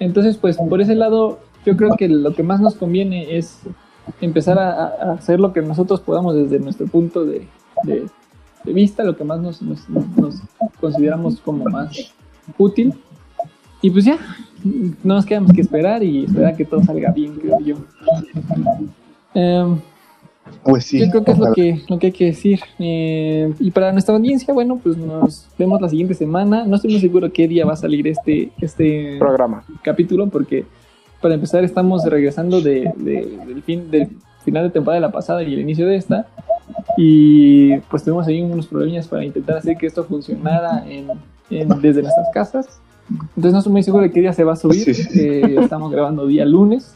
[0.00, 3.60] Entonces, pues por ese lado, yo creo que lo que más nos conviene es
[4.20, 7.46] empezar a, hacer lo que nosotros podamos desde nuestro punto de-
[8.64, 10.40] de vista, lo que más nos, nos- nos
[10.80, 12.12] consideramos como más
[12.58, 12.92] útil.
[13.80, 14.16] Y pues ya,
[15.02, 17.76] no nos queda más que esperar y esperar que todo salga bien, creo yo.
[19.34, 19.78] Em,
[20.64, 20.98] Pues sí.
[21.00, 22.60] yo creo que es lo que, lo que hay que decir.
[22.78, 26.64] Eh, y para nuestra audiencia, bueno, pues nos vemos la siguiente semana.
[26.66, 29.64] No estoy muy seguro qué día va a salir este, este Programa.
[29.82, 30.64] capítulo, porque
[31.20, 34.08] para empezar estamos regresando de, de- del, fin, del
[34.44, 36.26] final de temporada de la pasada y el inicio de esta.
[36.96, 41.08] Y pues tuvimos ahí unos problemas para intentar hacer que esto funcionara en-
[41.50, 42.80] en- desde nuestras casas.
[43.10, 44.94] Entonces no estoy muy seguro de qué día se va a subir.
[44.94, 45.20] Sí.
[45.20, 46.94] Eh, estamos grabando día lunes.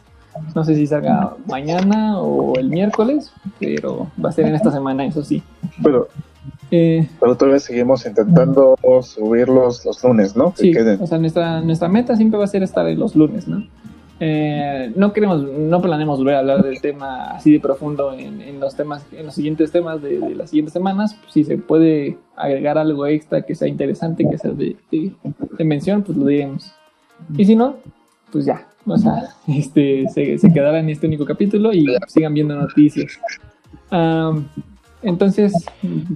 [0.54, 5.04] No sé si salga mañana o el miércoles, pero va a ser en esta semana,
[5.06, 5.42] eso sí.
[5.82, 6.08] Pero,
[6.70, 10.52] Eh, pero todavía seguimos intentando subirlos los lunes, ¿no?
[10.52, 11.00] Que Sí, queden.
[11.00, 13.64] o sea, nuestra, nuestra meta siempre va a ser estar en los lunes, ¿no?
[14.18, 18.74] Eh, no queremos, no planeamos volver a hablar del tema así de profundo en, los
[18.74, 21.16] temas, en los siguientes temas de, las siguientes semanas.
[21.30, 25.12] Si se puede agregar algo extra que sea interesante, que sea de, de-
[25.58, 26.72] de mención, pues lo diremos.
[27.36, 27.76] Y si no,
[28.32, 32.54] pues ya, o sea, este, se, se quedará en este único capítulo y sigan viendo
[32.54, 33.18] noticias.
[35.02, 35.52] Entonces,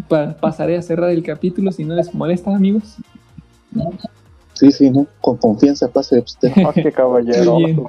[0.09, 2.97] pa- pasaré a cerrar el capítulo si no les molesta, amigos.
[4.61, 5.07] Sí, sí, ¿no?
[5.23, 6.53] Con confianza pase usted.
[6.67, 7.57] Oh, qué caballero.
[7.57, 7.83] Bien.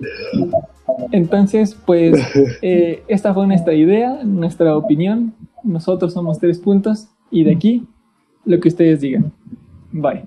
[1.12, 2.20] Entonces, pues,
[2.62, 5.32] eh, esta fue nuestra idea, nuestra opinión.
[5.62, 7.86] Nosotros somos tres puntos y de aquí
[8.44, 9.32] lo que ustedes digan.
[9.92, 10.24] Bye.